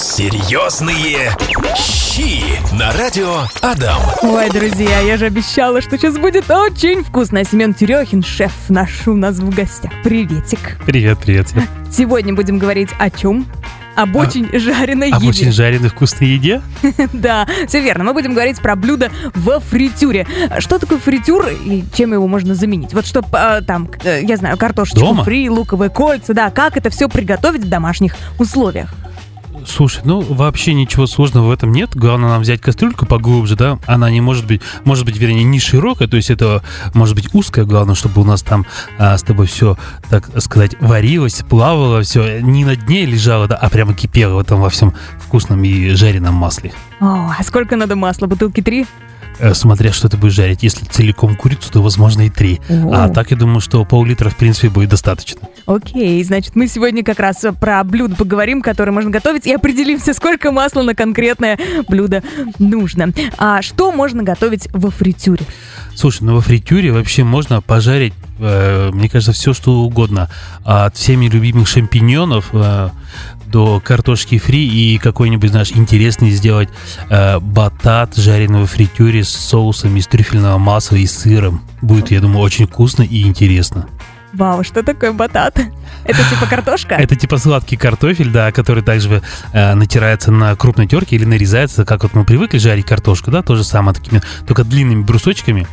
Серьезные 0.00 1.30
щи 1.76 2.42
на 2.74 2.90
радио 2.94 3.42
Адам. 3.60 4.00
Ой, 4.22 4.48
друзья, 4.48 4.98
я 5.00 5.18
же 5.18 5.26
обещала, 5.26 5.82
что 5.82 5.98
сейчас 5.98 6.16
будет 6.16 6.50
очень 6.50 7.04
вкусно. 7.04 7.44
Семен 7.44 7.74
Терехин, 7.74 8.22
шеф 8.22 8.50
наш 8.70 9.06
у 9.06 9.12
нас 9.14 9.36
в 9.36 9.54
гостях. 9.54 9.92
Приветик. 10.02 10.78
Привет, 10.86 11.18
привет. 11.18 11.48
Сегодня 11.92 12.32
будем 12.34 12.58
говорить 12.58 12.88
о 12.98 13.10
чем? 13.10 13.46
Об 13.94 14.16
очень 14.16 14.48
жареной 14.58 15.10
Об 15.10 15.20
еде. 15.22 15.28
очень 15.28 15.52
жареной 15.52 15.90
вкусной 15.90 16.28
еде? 16.28 16.62
Да, 17.12 17.46
все 17.68 17.82
верно. 17.82 18.02
Мы 18.04 18.14
будем 18.14 18.32
говорить 18.32 18.58
про 18.62 18.76
блюдо 18.76 19.10
во 19.34 19.60
фритюре. 19.60 20.26
Что 20.60 20.78
такое 20.78 20.98
фритюр 20.98 21.46
и 21.48 21.84
чем 21.94 22.14
его 22.14 22.26
можно 22.26 22.54
заменить? 22.54 22.94
Вот 22.94 23.04
что 23.04 23.22
а, 23.32 23.60
там, 23.60 23.90
э, 24.02 24.20
я 24.22 24.38
знаю, 24.38 24.56
картошечку 24.56 25.00
Дома? 25.00 25.24
фри, 25.24 25.50
луковые 25.50 25.90
кольца, 25.90 26.32
да, 26.32 26.50
как 26.50 26.78
это 26.78 26.88
все 26.88 27.06
приготовить 27.10 27.64
в 27.64 27.68
домашних 27.68 28.14
условиях? 28.38 28.94
Слушай, 29.66 30.02
ну 30.04 30.20
вообще 30.20 30.74
ничего 30.74 31.06
сложного 31.06 31.48
в 31.48 31.50
этом 31.50 31.72
нет. 31.72 31.90
Главное 31.94 32.30
нам 32.30 32.42
взять 32.42 32.60
кастрюльку 32.60 33.06
поглубже, 33.06 33.56
да. 33.56 33.78
Она 33.86 34.10
не 34.10 34.20
может 34.20 34.46
быть, 34.46 34.62
может 34.84 35.04
быть, 35.04 35.16
вернее, 35.16 35.44
не 35.44 35.60
широкая, 35.60 36.08
то 36.08 36.16
есть 36.16 36.30
это 36.30 36.62
может 36.94 37.14
быть 37.14 37.34
узкая. 37.34 37.64
Главное, 37.64 37.94
чтобы 37.94 38.20
у 38.20 38.24
нас 38.24 38.42
там 38.42 38.66
а, 38.98 39.16
с 39.16 39.22
тобой 39.22 39.46
все, 39.46 39.76
так 40.08 40.28
сказать, 40.40 40.76
варилось, 40.80 41.42
плавало, 41.48 42.02
все 42.02 42.40
не 42.40 42.64
на 42.64 42.76
дне 42.76 43.06
лежало, 43.06 43.48
да, 43.48 43.56
а 43.56 43.68
прямо 43.70 43.94
кипело 43.94 44.40
этом 44.40 44.60
во 44.60 44.70
всем 44.70 44.94
вкусном 45.18 45.62
и 45.64 45.90
жареном 45.90 46.34
масле. 46.34 46.72
О, 47.00 47.32
а 47.38 47.42
сколько 47.42 47.76
надо 47.76 47.96
масла? 47.96 48.26
Бутылки 48.26 48.60
три? 48.62 48.86
Э, 49.40 49.54
Смотря, 49.54 49.92
что 49.92 50.08
ты 50.08 50.16
будешь 50.16 50.34
жарить. 50.34 50.62
Если 50.62 50.84
целиком 50.84 51.34
курицу, 51.36 51.70
то, 51.72 51.82
возможно, 51.82 52.22
и 52.22 52.30
три. 52.30 52.60
А 52.68 53.06
О. 53.06 53.08
так, 53.08 53.30
я 53.30 53.36
думаю, 53.36 53.60
что 53.60 53.84
пол-литра, 53.84 54.28
в 54.30 54.36
принципе, 54.36 54.68
будет 54.68 54.90
достаточно. 54.90 55.40
Окей, 55.66 56.22
значит, 56.24 56.56
мы 56.56 56.66
сегодня 56.68 57.02
как 57.02 57.20
раз 57.20 57.44
про 57.60 57.82
блюдо 57.84 58.16
поговорим, 58.16 58.60
которое 58.60 58.92
можно 58.92 59.10
готовить, 59.10 59.46
и 59.46 59.52
определимся, 59.52 60.14
сколько 60.14 60.52
масла 60.52 60.82
на 60.82 60.94
конкретное 60.94 61.58
блюдо 61.88 62.22
нужно. 62.58 63.12
А 63.38 63.62
что 63.62 63.92
можно 63.92 64.22
готовить 64.22 64.68
во 64.72 64.90
фритюре? 64.90 65.44
Слушай, 65.94 66.24
ну 66.24 66.34
во 66.34 66.40
фритюре 66.40 66.92
вообще 66.92 67.24
можно 67.24 67.60
пожарить, 67.60 68.14
э, 68.38 68.90
мне 68.92 69.08
кажется, 69.08 69.32
все 69.32 69.52
что 69.52 69.82
угодно. 69.82 70.28
От 70.64 70.96
всеми 70.96 71.26
любимых 71.26 71.68
шампиньонов 71.68 72.48
э, 72.52 72.90
до 73.50 73.80
картошки 73.80 74.38
фри 74.38 74.66
и 74.66 74.98
какой-нибудь, 74.98 75.50
знаешь, 75.50 75.72
интересный 75.72 76.30
сделать 76.30 76.68
э, 77.08 77.38
батат, 77.38 78.16
жареный 78.16 78.60
во 78.60 78.66
фритюре 78.66 79.24
с 79.24 79.30
соусом 79.30 79.96
из 79.96 80.06
трюфельного 80.06 80.58
масла 80.58 80.96
и 80.96 81.06
сыром. 81.06 81.62
Будет, 81.82 82.10
я 82.10 82.20
думаю, 82.20 82.40
очень 82.40 82.66
вкусно 82.66 83.02
и 83.02 83.22
интересно. 83.22 83.88
Вау, 84.32 84.62
что 84.62 84.82
такое 84.82 85.12
батат? 85.12 85.58
Это 86.04 86.18
типа 86.30 86.46
картошка? 86.48 86.94
Это 86.94 87.16
типа 87.16 87.36
сладкий 87.38 87.76
картофель, 87.76 88.30
да, 88.30 88.52
который 88.52 88.82
также 88.82 89.22
э, 89.52 89.74
натирается 89.74 90.30
на 90.30 90.54
крупной 90.54 90.86
терке 90.86 91.16
или 91.16 91.24
нарезается, 91.24 91.84
как 91.84 92.04
вот 92.04 92.14
мы 92.14 92.24
привыкли 92.24 92.58
жарить 92.58 92.86
картошку, 92.86 93.30
да, 93.30 93.42
то 93.42 93.56
же 93.56 93.64
самое, 93.64 93.94
такими, 93.94 94.22
только 94.46 94.64
длинными 94.64 95.02
брусочками, 95.02 95.66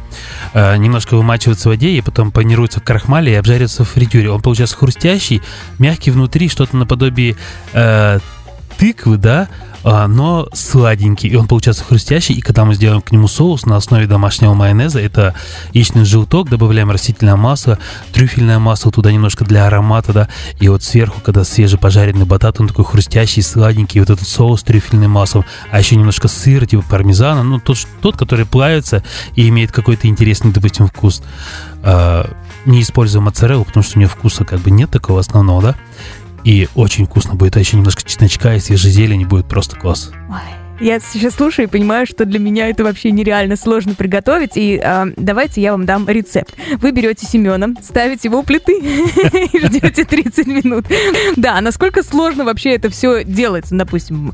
э, 0.54 0.78
немножко 0.78 1.16
вымачивается 1.16 1.70
в 1.70 1.72
воде 1.72 1.92
и 1.92 2.02
потом 2.02 2.32
панируется 2.32 2.80
в 2.80 2.84
крахмале 2.84 3.34
и 3.34 3.36
обжаривается 3.36 3.84
в 3.84 3.90
фритюре. 3.90 4.32
Он 4.32 4.42
получается 4.42 4.76
хрустящий, 4.76 5.42
мягкий 5.78 6.12
внутри, 6.12 6.50
что-то 6.50 6.76
наподобие 6.78 7.36
э, 7.74 8.20
тыквы, 8.78 9.18
да, 9.18 9.50
но 9.90 10.50
сладенький, 10.54 11.30
и 11.30 11.36
он 11.36 11.48
получается 11.48 11.84
хрустящий, 11.84 12.36
и 12.36 12.42
когда 12.42 12.66
мы 12.66 12.74
сделаем 12.74 13.02
к 13.02 13.12
нему 13.12 13.30
соус 13.30 13.66
на 13.66 13.78
основе 13.78 14.06
домашнего 14.06 14.54
майонеза, 14.54 15.00
это 15.00 15.34
яичный 15.72 16.04
желток, 16.04 16.50
добавляем 16.50 16.92
растительное 16.92 17.38
масло, 17.38 17.80
трюфельное 18.12 18.60
масло 18.60 18.92
туда 18.92 19.14
немножко 19.14 19.46
для 19.46 19.66
аромата, 19.68 20.12
да, 20.12 20.30
и 20.60 20.68
вот 20.68 20.84
сверху, 20.84 21.22
когда 21.22 21.46
свежепожаренный 21.46 22.26
батат, 22.26 22.60
он 22.60 22.68
такой 22.68 22.84
хрустящий, 22.84 23.42
сладенький, 23.42 24.02
вот 24.02 24.10
этот 24.10 24.28
соус 24.28 24.60
с 24.60 24.64
трюфельным 24.64 25.12
маслом, 25.12 25.46
а 25.72 25.80
еще 25.80 25.96
немножко 25.96 26.28
сыра, 26.28 26.66
типа 26.66 26.84
пармезана, 26.90 27.44
ну, 27.44 27.60
тот, 27.60 27.78
тот 28.02 28.18
который 28.18 28.46
плавится 28.46 29.04
и 29.36 29.48
имеет 29.48 29.72
какой-то 29.72 30.08
интересный, 30.08 30.52
допустим, 30.52 30.88
вкус. 30.88 31.24
А, 31.84 32.30
не 32.66 32.82
используем 32.82 33.24
моцареллу, 33.24 33.64
потому 33.64 33.84
что 33.84 33.98
у 33.98 34.00
нее 34.00 34.10
вкуса 34.10 34.44
как 34.44 34.60
бы 34.60 34.72
нет 34.72 34.90
такого 34.90 35.22
основного, 35.22 35.62
да, 35.62 35.76
и 36.44 36.68
очень 36.76 37.06
вкусно 37.06 37.36
будет, 37.36 37.58
а 37.58 37.60
еще 37.60 37.78
немножко 37.78 38.04
чесночка 38.04 38.56
и 38.56 38.60
свежей 38.60 38.92
зелени 38.92 39.26
будет 39.26 39.48
просто 39.48 39.76
класс. 39.76 40.12
Ой, 40.30 40.38
Я 40.80 41.00
сейчас 41.00 41.34
слушаю 41.36 41.68
и 41.68 41.70
понимаю, 41.70 42.06
что 42.06 42.24
для 42.26 42.40
меня 42.40 42.70
это 42.70 42.84
вообще 42.84 43.12
нереально 43.12 43.56
сложно 43.56 43.96
приготовить. 43.96 44.52
И 44.56 44.78
а, 44.78 45.08
давайте 45.18 45.60
я 45.62 45.72
вам 45.72 45.86
дам 45.86 46.08
рецепт. 46.08 46.56
Вы 46.80 46.92
берете 46.92 47.26
Семена, 47.26 47.68
ставите 47.82 48.28
его 48.28 48.40
у 48.40 48.44
плиты 48.44 48.74
и 49.54 49.60
ждете 49.60 50.06
30 50.06 50.48
минут. 50.48 50.86
Да, 51.36 51.60
насколько 51.62 52.04
сложно 52.04 52.46
вообще 52.46 52.76
это 52.76 52.90
все 52.90 53.24
делается? 53.24 53.76
Допустим, 53.76 54.34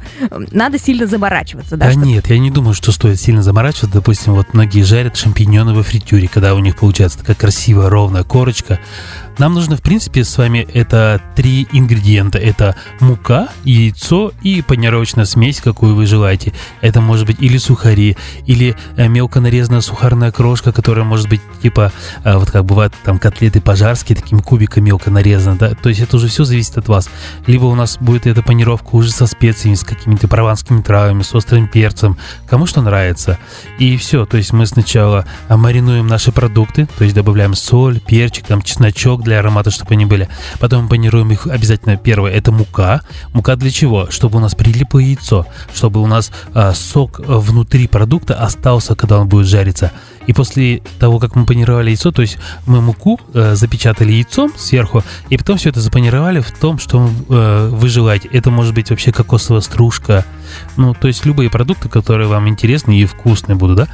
надо 0.52 0.78
сильно 0.78 1.08
заморачиваться, 1.08 1.78
да? 1.78 1.88
Да, 1.88 1.94
нет, 1.96 2.28
я 2.28 2.38
не 2.38 2.52
думаю, 2.52 2.74
что 2.74 2.91
стоит 2.91 3.20
сильно 3.20 3.41
заморачиваться. 3.41 3.94
Допустим, 3.94 4.34
вот 4.34 4.53
многие 4.53 4.84
жарят 4.84 5.16
шампиньоны 5.16 5.74
во 5.74 5.84
фритюре, 5.84 6.28
когда 6.28 6.53
у 6.56 6.59
них 6.59 6.75
получается 6.75 7.20
такая 7.20 7.35
красивая 7.38 7.90
ровная 7.90 8.24
корочка. 8.24 8.80
Нам 9.38 9.53
нужно, 9.53 9.77
в 9.77 9.81
принципе, 9.81 10.23
с 10.23 10.38
вами 10.38 10.67
это 10.73 11.21
три 11.35 11.67
ингредиента. 11.71 12.38
Это 12.38 12.75
мука, 12.99 13.49
яйцо 13.63 14.31
и 14.41 14.61
панировочная 14.61 15.25
смесь, 15.25 15.59
какую 15.59 15.95
вы 15.95 16.05
желаете. 16.05 16.53
Это 16.81 17.01
может 17.01 17.25
быть 17.25 17.38
или 17.39 17.57
сухари, 17.57 18.16
или 18.45 18.75
э, 18.95 19.07
мелко 19.07 19.39
нарезанная 19.39 19.81
сухарная 19.81 20.31
крошка, 20.31 20.72
которая 20.72 21.05
может 21.05 21.29
быть 21.29 21.41
типа, 21.61 21.91
э, 22.23 22.38
вот 22.38 22.51
как 22.51 22.66
бывают 22.66 22.93
там 23.03 23.19
котлеты 23.19 23.61
пожарские, 23.61 24.16
такими 24.16 24.39
кубиками 24.39 24.85
мелко 24.85 25.09
нарезаны, 25.09 25.57
да. 25.57 25.73
То 25.75 25.89
есть 25.89 26.01
это 26.01 26.17
уже 26.17 26.27
все 26.27 26.43
зависит 26.43 26.77
от 26.77 26.88
вас. 26.88 27.09
Либо 27.47 27.66
у 27.66 27.75
нас 27.75 27.97
будет 27.99 28.27
эта 28.27 28.43
панировка 28.43 28.95
уже 28.95 29.11
со 29.11 29.25
специями, 29.25 29.75
с 29.75 29.83
какими-то 29.83 30.27
прованскими 30.27 30.81
травами, 30.81 31.23
с 31.23 31.33
острым 31.33 31.67
перцем, 31.67 32.17
кому 32.47 32.66
что 32.66 32.81
нравится. 32.81 33.39
И 33.79 33.97
все, 33.97 34.25
то 34.25 34.38
есть 34.38 34.53
мы 34.53 34.66
сначала 34.66 35.25
а, 35.47 35.57
маринуем 35.57 36.07
наши 36.07 36.31
продукты, 36.31 36.88
то 36.97 37.03
есть 37.03 37.16
добавляем 37.16 37.55
соль, 37.55 37.99
перчик, 37.99 38.45
там 38.45 38.61
чесночок 38.61 39.22
для 39.23 39.39
аромата, 39.39 39.72
чтобы 39.72 39.94
они 39.94 40.06
были. 40.06 40.28
Потом 40.59 40.88
панируем 40.88 41.31
их 41.31 41.47
обязательно. 41.47 41.97
Первое 41.97 42.31
это 42.31 42.51
мука. 42.51 43.01
Мука 43.34 43.56
для 43.56 43.72
чего? 43.72 44.09
Чтобы 44.09 44.38
у 44.38 44.41
нас 44.41 44.56
прилипло 44.56 45.00
яйцо, 45.00 45.45
чтобы 45.73 46.01
у 46.01 46.07
нас 46.07 46.31
а, 46.53 46.73
сок 46.73 47.19
внутри 47.19 47.88
продукта 47.88 48.35
остался, 48.35 48.95
когда 48.95 49.19
он 49.19 49.28
будет 49.28 49.47
жариться. 49.47 49.91
И 50.28 50.34
после 50.34 50.81
того, 51.00 51.19
как 51.19 51.35
мы 51.35 51.45
панировали 51.45 51.89
яйцо, 51.89 52.11
то 52.11 52.22
есть 52.22 52.38
мы 52.66 52.81
муку 52.81 53.19
э, 53.34 53.56
запечатали 53.56 54.11
яйцом 54.11 54.51
сверху, 54.57 55.03
и 55.29 55.38
потом 55.38 55.57
все 55.57 55.69
это 55.69 55.81
запанировали 55.81 56.39
в 56.39 56.51
том, 56.51 56.79
что 56.79 57.09
э, 57.29 57.69
вы 57.72 57.89
желаете. 57.89 58.29
Это 58.31 58.51
может 58.51 58.73
быть 58.73 58.89
вообще 58.89 59.11
кокосовая 59.11 59.61
стружка, 59.61 60.25
ну, 60.78 60.94
то 60.94 61.07
есть 61.07 61.25
любые 61.25 61.50
продукты, 61.50 61.89
которые 61.89 62.28
вам 62.28 62.47
интересны 62.47 62.97
и 62.97 63.06
вкусные 63.06 63.56
будут, 63.56 63.78
да? 63.78 63.88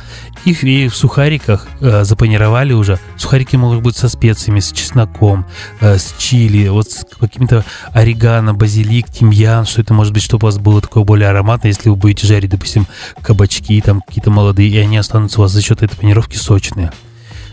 Их 0.45 0.63
и 0.63 0.87
в 0.87 0.95
сухариках 0.95 1.67
э, 1.81 2.03
запанировали 2.03 2.73
уже. 2.73 2.99
Сухарики 3.17 3.55
могут 3.55 3.81
быть 3.81 3.97
со 3.97 4.09
специями, 4.09 4.59
с 4.59 4.71
чесноком, 4.71 5.45
э, 5.79 5.97
с 5.97 6.15
чили, 6.17 6.67
вот 6.67 6.89
с 6.89 7.05
каким-то 7.19 7.65
орегано, 7.91 8.53
базилик, 8.53 9.09
тимьян, 9.09 9.65
что 9.65 9.81
это 9.81 9.93
может 9.93 10.13
быть, 10.13 10.23
чтобы 10.23 10.45
у 10.45 10.47
вас 10.47 10.57
было 10.57 10.81
такое 10.81 11.03
более 11.03 11.29
ароматное, 11.29 11.71
если 11.71 11.89
вы 11.89 11.95
будете 11.95 12.27
жарить, 12.27 12.51
допустим, 12.51 12.87
кабачки 13.21 13.81
там 13.81 14.01
какие-то 14.01 14.31
молодые, 14.31 14.69
и 14.69 14.77
они 14.77 14.97
останутся 14.97 15.39
у 15.39 15.43
вас 15.43 15.51
за 15.51 15.61
счет 15.61 15.81
этой 15.83 15.95
панировки 15.95 16.18
сочные. 16.37 16.91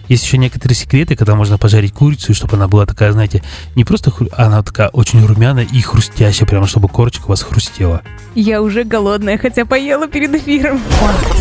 Есть 0.08 0.24
еще 0.24 0.38
некоторые 0.38 0.76
секреты, 0.76 1.16
когда 1.16 1.34
можно 1.34 1.58
пожарить 1.58 1.92
курицу, 1.92 2.32
и 2.32 2.34
чтобы 2.34 2.56
она 2.56 2.68
была 2.68 2.86
такая, 2.86 3.12
знаете, 3.12 3.42
не 3.74 3.84
просто 3.84 4.10
хру- 4.10 4.32
она 4.36 4.62
такая 4.62 4.88
очень 4.88 5.24
румяная 5.24 5.64
и 5.64 5.80
хрустящая, 5.80 6.46
прямо 6.48 6.66
чтобы 6.66 6.88
корочка 6.88 7.24
у 7.26 7.28
вас 7.28 7.42
хрустела. 7.42 8.02
Я 8.34 8.60
уже 8.62 8.84
голодная, 8.84 9.38
хотя 9.38 9.64
поела 9.64 10.06
перед 10.08 10.34
эфиром. 10.34 10.80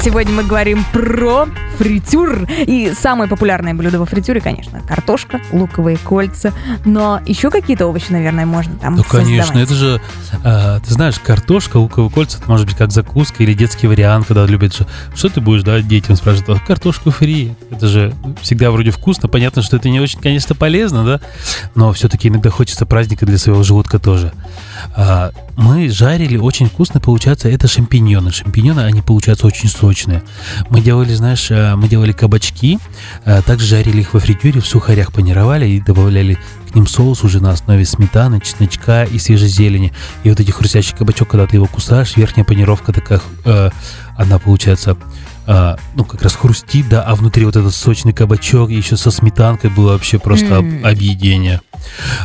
Сегодня 0.01 0.31
мы 0.33 0.43
говорим 0.43 0.83
про 0.93 1.47
фритюр. 1.77 2.47
И 2.65 2.93
самое 2.97 3.29
популярное 3.29 3.73
блюдо 3.73 3.99
во 3.99 4.05
фритюре, 4.05 4.39
конечно, 4.39 4.81
картошка, 4.81 5.41
луковые 5.51 5.97
кольца. 5.97 6.53
Но 6.85 7.19
еще 7.25 7.49
какие-то 7.51 7.87
овощи, 7.87 8.05
наверное, 8.11 8.45
можно 8.45 8.75
там 8.75 8.95
Ну, 8.95 9.03
конечно, 9.03 9.45
создавать. 9.55 9.63
это 9.69 9.73
же, 9.75 10.01
э, 10.43 10.79
ты 10.85 10.93
знаешь, 10.93 11.19
картошка, 11.19 11.77
луковые 11.77 12.09
кольца, 12.11 12.37
это 12.39 12.49
может 12.49 12.65
быть 12.65 12.77
как 12.77 12.91
закуска 12.91 13.43
или 13.43 13.53
детский 13.53 13.87
вариант, 13.87 14.27
когда 14.27 14.45
любят, 14.45 14.73
что, 14.73 14.87
что 15.13 15.27
ты 15.29 15.41
будешь, 15.41 15.63
да, 15.63 15.81
детям 15.81 16.15
спрашивают, 16.15 16.61
«А, 16.61 16.65
картошку 16.65 17.11
фри, 17.11 17.53
это 17.71 17.87
же 17.87 18.13
всегда 18.41 18.54
вроде 18.55 18.91
вкусно, 18.91 19.29
понятно, 19.29 19.61
что 19.61 19.77
это 19.77 19.89
не 19.89 19.99
очень, 19.99 20.19
конечно, 20.19 20.55
полезно, 20.55 21.05
да, 21.05 21.21
но 21.75 21.93
все-таки 21.93 22.27
иногда 22.27 22.49
хочется 22.49 22.85
праздника 22.85 23.25
для 23.25 23.37
своего 23.37 23.63
желудка 23.63 23.99
тоже. 23.99 24.33
А, 24.95 25.31
мы 25.57 25.89
жарили 25.89 26.37
очень 26.37 26.67
вкусно, 26.67 26.99
получается, 26.99 27.49
это 27.49 27.67
шампиньоны. 27.67 28.31
Шампиньоны, 28.31 28.81
они 28.81 29.01
получаются 29.01 29.47
очень 29.47 29.69
сочные. 29.69 30.23
Мы 30.69 30.81
делали, 30.81 31.13
знаешь, 31.13 31.49
э, 31.49 31.75
мы 31.75 31.87
делали 31.87 32.11
кабачки, 32.11 32.79
э, 33.23 33.41
также 33.41 33.65
жарили 33.65 34.01
их 34.01 34.13
во 34.13 34.19
фритюре, 34.19 34.59
в 34.59 34.67
сухарях 34.67 35.13
панировали 35.13 35.67
и 35.67 35.79
добавляли 35.79 36.37
к 36.69 36.75
ним 36.75 36.87
соус 36.87 37.23
уже 37.23 37.41
на 37.41 37.51
основе 37.51 37.85
сметаны, 37.85 38.41
чесночка 38.41 39.05
и 39.05 39.17
свежей 39.17 39.47
зелени. 39.47 39.93
И 40.23 40.29
вот 40.29 40.39
эти 40.39 40.51
хрустящий 40.51 40.95
кабачок, 40.95 41.29
когда 41.29 41.47
ты 41.47 41.55
его 41.55 41.67
кусаешь, 41.67 42.17
верхняя 42.17 42.45
панировка 42.45 42.91
такая, 42.91 43.21
э, 43.45 43.69
она 44.17 44.39
получается 44.39 44.97
а, 45.47 45.77
ну, 45.95 46.03
как 46.05 46.21
раз 46.21 46.35
хрустит, 46.35 46.89
да, 46.89 47.03
а 47.03 47.15
внутри 47.15 47.45
вот 47.45 47.55
этот 47.55 47.73
сочный 47.73 48.13
кабачок 48.13 48.69
еще 48.69 48.97
со 48.97 49.11
сметанкой 49.11 49.69
было 49.69 49.91
вообще 49.93 50.19
просто 50.19 50.57
об- 50.57 50.65
М. 50.65 50.85
объедение. 50.85 51.61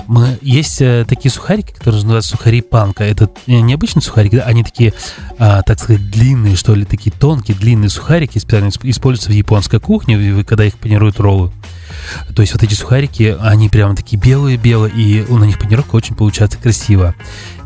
Мы, 0.06 0.38
есть 0.40 0.80
э, 0.80 1.04
такие 1.06 1.30
сухарики, 1.30 1.72
которые 1.72 2.00
называются 2.02 2.30
сухари 2.30 2.62
панка. 2.62 3.04
Это 3.04 3.30
необычные 3.46 4.02
сухарики, 4.02 4.36
да? 4.36 4.42
они 4.42 4.64
такие, 4.64 4.94
а, 5.38 5.62
так 5.62 5.78
сказать, 5.78 6.10
длинные, 6.10 6.56
что 6.56 6.74
ли, 6.74 6.84
такие 6.84 7.10
тонкие, 7.10 7.56
длинные 7.56 7.90
сухарики, 7.90 8.38
специально 8.38 8.70
используются 8.84 9.30
в 9.30 9.34
японской 9.34 9.78
кухне, 9.80 10.42
когда 10.44 10.64
их 10.64 10.78
панируют 10.78 11.20
роллы. 11.20 11.50
То 12.34 12.42
есть 12.42 12.54
вот 12.54 12.62
эти 12.62 12.74
сухарики, 12.74 13.36
они 13.40 13.68
прямо 13.68 13.94
такие 13.94 14.18
белые-белые, 14.20 14.92
и 14.94 15.24
на 15.28 15.44
них 15.44 15.58
панировка 15.58 15.96
очень 15.96 16.14
получается 16.14 16.56
красиво. 16.58 17.14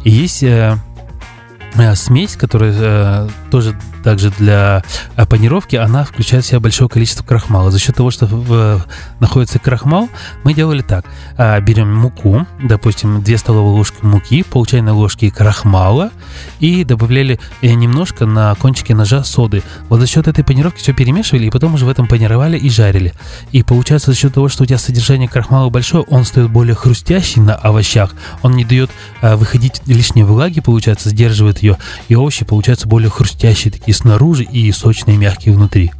И 0.03 0.11
есть 0.11 0.43
э, 0.43 0.77
э, 1.77 1.95
смесь, 1.95 2.37
которая 2.37 2.75
э, 2.77 3.29
тоже 3.55 3.77
также 4.03 4.31
для 4.31 4.83
э, 5.17 5.27
панировки, 5.27 5.77
она 5.77 6.05
включает 6.05 6.45
в 6.45 6.49
себя 6.49 6.59
большое 6.59 6.91
количество 6.91 7.25
крахмала. 7.25 7.71
За 7.71 7.79
счет 7.79 7.95
того, 7.95 8.11
что 8.11 8.27
в, 8.27 8.85
находится 9.21 9.61
крахмал, 9.61 10.09
мы 10.43 10.55
делали 10.55 10.83
так. 10.83 11.07
А, 11.39 11.61
берем 11.61 11.95
муку, 11.95 12.47
допустим, 12.63 13.23
2 13.23 13.39
столовые 13.39 13.73
ложки 13.73 13.97
муки, 14.03 14.43
пол 14.43 14.67
чайной 14.67 14.93
ложки 14.93 15.31
крахмала 15.31 16.11
и 16.59 16.83
добавляли 16.85 17.39
э, 17.63 17.73
немножко 17.73 18.27
на 18.27 18.55
кончике 18.57 18.95
ножа 18.95 19.23
соды. 19.23 19.63
Вот 19.89 20.01
за 20.01 20.09
счет 20.09 20.27
этой 20.27 20.43
панировки 20.43 20.81
все 20.81 20.93
перемешивали 20.93 21.47
и 21.47 21.51
потом 21.51 21.75
уже 21.75 21.87
в 21.87 21.89
этом 21.89 22.09
панировали 22.09 22.59
и 22.59 22.69
жарили. 22.69 23.15
И 23.53 23.63
получается 23.63 24.11
за 24.11 24.17
счет 24.19 24.35
того, 24.35 24.49
что 24.49 24.65
у 24.65 24.67
тебя 24.67 24.79
содержание 24.79 25.29
крахмала 25.29 25.71
большое, 25.71 26.03
он 26.09 26.25
стоит 26.25 26.51
более 26.51 26.75
хрустящий 26.75 27.41
на 27.41 27.55
овощах, 27.55 28.15
он 28.43 28.53
не 28.53 28.65
дает 28.65 28.91
а, 29.23 29.37
выходить 29.37 29.81
лишней 29.87 30.25
влаги, 30.25 30.61
получается, 30.61 31.11
сдерживает 31.11 31.63
ее, 31.63 31.79
и 32.09 32.17
овощи 32.17 32.45
получаются 32.45 32.89
более 32.89 33.11
хрустящие, 33.11 33.44
такие 33.71 33.95
снаружи 33.95 34.45
и 34.45 34.71
сочные, 34.73 35.17
мягкие 35.17 35.55
внутри. 35.55 35.93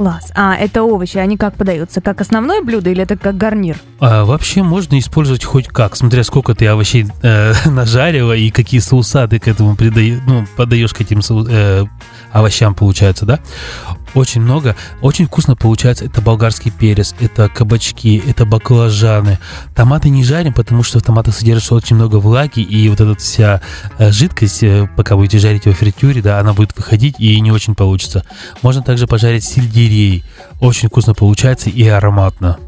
Класс. 0.00 0.32
А 0.34 0.56
это 0.56 0.82
овощи, 0.82 1.18
они 1.18 1.36
как 1.36 1.56
подаются? 1.56 2.00
Как 2.00 2.22
основное 2.22 2.62
блюдо 2.62 2.88
или 2.88 3.02
это 3.02 3.18
как 3.18 3.36
гарнир? 3.36 3.76
А, 3.98 4.24
вообще 4.24 4.62
можно 4.62 4.98
использовать 4.98 5.44
хоть 5.44 5.68
как, 5.68 5.94
смотря 5.94 6.24
сколько 6.24 6.54
ты 6.54 6.66
овощей 6.68 7.06
э, 7.22 7.52
нажарила 7.66 8.32
и 8.32 8.48
какие 8.48 8.80
соуса 8.80 9.28
ты 9.28 9.38
к 9.38 9.46
этому 9.46 9.76
придаешь, 9.76 10.20
ну, 10.26 10.46
подаешь 10.56 10.94
к 10.94 11.02
этим 11.02 11.20
э, 11.48 11.84
овощам, 12.32 12.74
получается, 12.74 13.26
да? 13.26 13.40
Очень 14.14 14.40
много. 14.40 14.74
Очень 15.00 15.26
вкусно 15.26 15.56
получается. 15.56 16.04
Это 16.04 16.20
болгарский 16.20 16.70
перец, 16.70 17.14
это 17.20 17.48
кабачки, 17.48 18.22
это 18.26 18.44
баклажаны. 18.44 19.38
Томаты 19.74 20.08
не 20.08 20.24
жарим, 20.24 20.52
потому 20.52 20.82
что 20.82 20.98
в 20.98 21.02
томатах 21.02 21.34
содержится 21.34 21.74
очень 21.74 21.96
много 21.96 22.16
влаги, 22.16 22.60
и 22.60 22.88
вот 22.88 23.00
эта 23.00 23.14
вся 23.16 23.60
э, 23.98 24.10
жидкость, 24.10 24.62
э, 24.62 24.88
пока 24.96 25.16
будете 25.16 25.38
жарить 25.38 25.66
его 25.66 25.74
в 25.74 25.78
фритюре, 25.78 26.22
да, 26.22 26.40
она 26.40 26.52
будет 26.52 26.76
выходить, 26.76 27.16
и 27.18 27.40
не 27.40 27.52
очень 27.52 27.74
получится. 27.74 28.24
Можно 28.62 28.82
также 28.82 29.06
пожарить 29.06 29.44
сельдерей. 29.44 30.24
Очень 30.60 30.88
вкусно 30.88 31.14
получается 31.14 31.70
и 31.70 31.86
ароматно. 31.86 32.58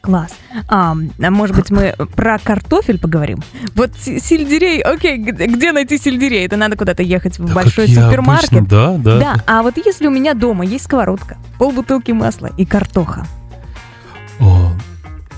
Класс. 0.00 0.30
А, 0.68 0.94
может 1.18 1.56
быть, 1.56 1.70
мы 1.70 1.94
про 2.14 2.38
картофель 2.38 2.98
поговорим? 2.98 3.40
Вот 3.74 3.90
сельдерей, 3.96 4.80
окей, 4.80 5.18
где 5.18 5.72
найти 5.72 5.98
сельдерей? 5.98 6.46
Это 6.46 6.56
надо 6.56 6.76
куда-то 6.76 7.02
ехать 7.02 7.38
в 7.38 7.46
да 7.46 7.54
большой 7.54 7.88
супермаркет. 7.88 8.52
Обычно, 8.52 8.66
да, 8.66 8.96
да. 8.96 9.18
Да, 9.18 9.44
а 9.46 9.62
вот 9.62 9.76
если 9.84 10.06
у 10.06 10.10
меня 10.10 10.34
дома 10.34 10.64
есть 10.64 10.84
сковородка, 10.84 11.36
полбутылки 11.58 12.12
масла 12.12 12.50
и 12.56 12.64
картоха. 12.64 13.26
О, 14.40 14.70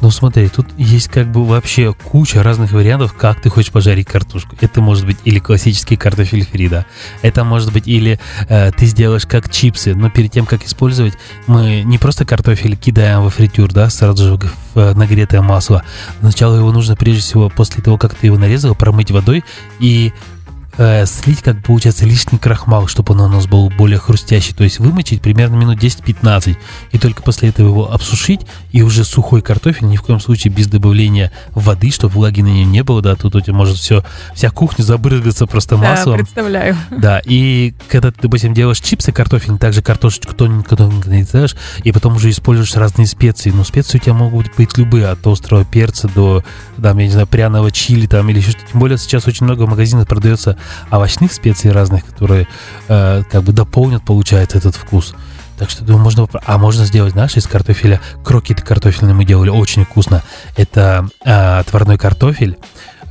ну 0.00 0.10
смотри, 0.10 0.48
тут 0.48 0.66
есть 0.78 1.08
как 1.08 1.30
бы 1.30 1.44
вообще 1.44 1.92
куча 1.92 2.42
разных 2.42 2.72
вариантов, 2.72 3.12
как 3.12 3.40
ты 3.40 3.50
хочешь 3.50 3.70
пожарить 3.70 4.06
картошку. 4.06 4.56
Это 4.60 4.80
может 4.80 5.06
быть 5.06 5.18
или 5.24 5.38
классический 5.38 5.96
картофель 5.96 6.46
фри, 6.46 6.68
да. 6.68 6.86
Это 7.22 7.44
может 7.44 7.72
быть 7.72 7.86
или 7.86 8.18
э, 8.48 8.72
ты 8.72 8.86
сделаешь 8.86 9.26
как 9.26 9.50
чипсы, 9.50 9.94
но 9.94 10.10
перед 10.10 10.32
тем, 10.32 10.46
как 10.46 10.64
использовать, 10.64 11.14
мы 11.46 11.82
не 11.82 11.98
просто 11.98 12.24
картофель 12.24 12.76
кидаем 12.76 13.22
во 13.22 13.30
фритюр, 13.30 13.72
да, 13.72 13.90
сразу 13.90 14.24
же 14.24 14.38
в 14.74 14.94
нагретое 14.94 15.42
масло. 15.42 15.82
Сначала 16.20 16.56
его 16.56 16.72
нужно 16.72 16.96
прежде 16.96 17.22
всего 17.22 17.50
после 17.50 17.82
того, 17.82 17.98
как 17.98 18.14
ты 18.14 18.26
его 18.26 18.38
нарезал, 18.38 18.74
промыть 18.74 19.10
водой 19.10 19.44
и 19.80 20.12
э, 20.80 21.04
слить, 21.04 21.42
как 21.42 21.62
получается, 21.62 22.06
лишний 22.06 22.38
крахмал, 22.38 22.86
чтобы 22.86 23.12
он 23.12 23.20
у 23.20 23.28
нас 23.28 23.46
был 23.46 23.68
более 23.70 23.98
хрустящий. 23.98 24.54
То 24.54 24.64
есть 24.64 24.78
вымочить 24.78 25.20
примерно 25.20 25.56
минут 25.56 25.78
10-15. 25.78 26.56
И 26.92 26.98
только 26.98 27.22
после 27.22 27.50
этого 27.50 27.68
его 27.68 27.92
обсушить. 27.92 28.40
И 28.72 28.82
уже 28.82 29.04
сухой 29.04 29.42
картофель, 29.42 29.86
ни 29.86 29.96
в 29.96 30.02
коем 30.02 30.20
случае 30.20 30.52
без 30.52 30.66
добавления 30.68 31.30
воды, 31.50 31.90
чтобы 31.90 32.14
влаги 32.14 32.40
на 32.40 32.48
нем 32.48 32.72
не 32.72 32.82
было. 32.82 33.02
Да, 33.02 33.14
тут 33.14 33.36
у 33.36 33.40
тебя 33.40 33.54
может 33.54 33.76
все, 33.76 34.02
вся 34.34 34.50
кухня 34.50 34.82
забрызгаться 34.82 35.46
просто 35.46 35.76
маслом. 35.76 36.16
Да, 36.16 36.24
представляю. 36.24 36.76
Да, 36.90 37.20
и 37.24 37.74
когда 37.88 38.10
ты, 38.10 38.22
допустим, 38.22 38.54
делаешь 38.54 38.80
чипсы 38.80 39.12
картофель, 39.12 39.58
также 39.58 39.82
картошечку 39.82 40.34
тоненько 40.34 40.76
тоненько 40.76 41.10
нарезаешь, 41.10 41.56
и 41.84 41.92
потом 41.92 42.16
уже 42.16 42.30
используешь 42.30 42.74
разные 42.74 43.06
специи. 43.06 43.50
Но 43.50 43.64
специи 43.64 43.98
у 43.98 44.00
тебя 44.00 44.14
могут 44.14 44.46
быть 44.56 44.78
любые, 44.78 45.08
от 45.08 45.26
острого 45.26 45.64
перца 45.64 46.08
до, 46.08 46.42
там, 46.80 46.96
я 46.98 47.04
не 47.04 47.12
знаю, 47.12 47.26
пряного 47.26 47.70
чили 47.70 48.06
там 48.06 48.30
или 48.30 48.38
еще 48.38 48.52
что-то. 48.52 48.66
Тем 48.70 48.80
более 48.80 48.96
сейчас 48.96 49.26
очень 49.26 49.44
много 49.44 49.64
в 49.64 49.68
магазинах 49.68 50.08
продается 50.08 50.56
овощных 50.90 51.32
специй 51.32 51.70
разных, 51.72 52.04
которые 52.04 52.46
э, 52.88 53.22
как 53.30 53.42
бы 53.42 53.52
дополнят, 53.52 54.04
получается, 54.04 54.58
этот 54.58 54.76
вкус. 54.76 55.14
Так 55.58 55.68
что, 55.68 55.84
думаю, 55.84 56.02
можно... 56.02 56.26
А 56.46 56.56
можно 56.56 56.86
сделать, 56.86 57.12
знаешь, 57.12 57.36
из 57.36 57.46
картофеля... 57.46 58.00
Крокеты 58.24 58.62
картофельные 58.62 59.14
мы 59.14 59.26
делали 59.26 59.50
очень 59.50 59.84
вкусно. 59.84 60.22
Это 60.56 61.06
э, 61.22 61.58
отварной 61.58 61.98
картофель. 61.98 62.56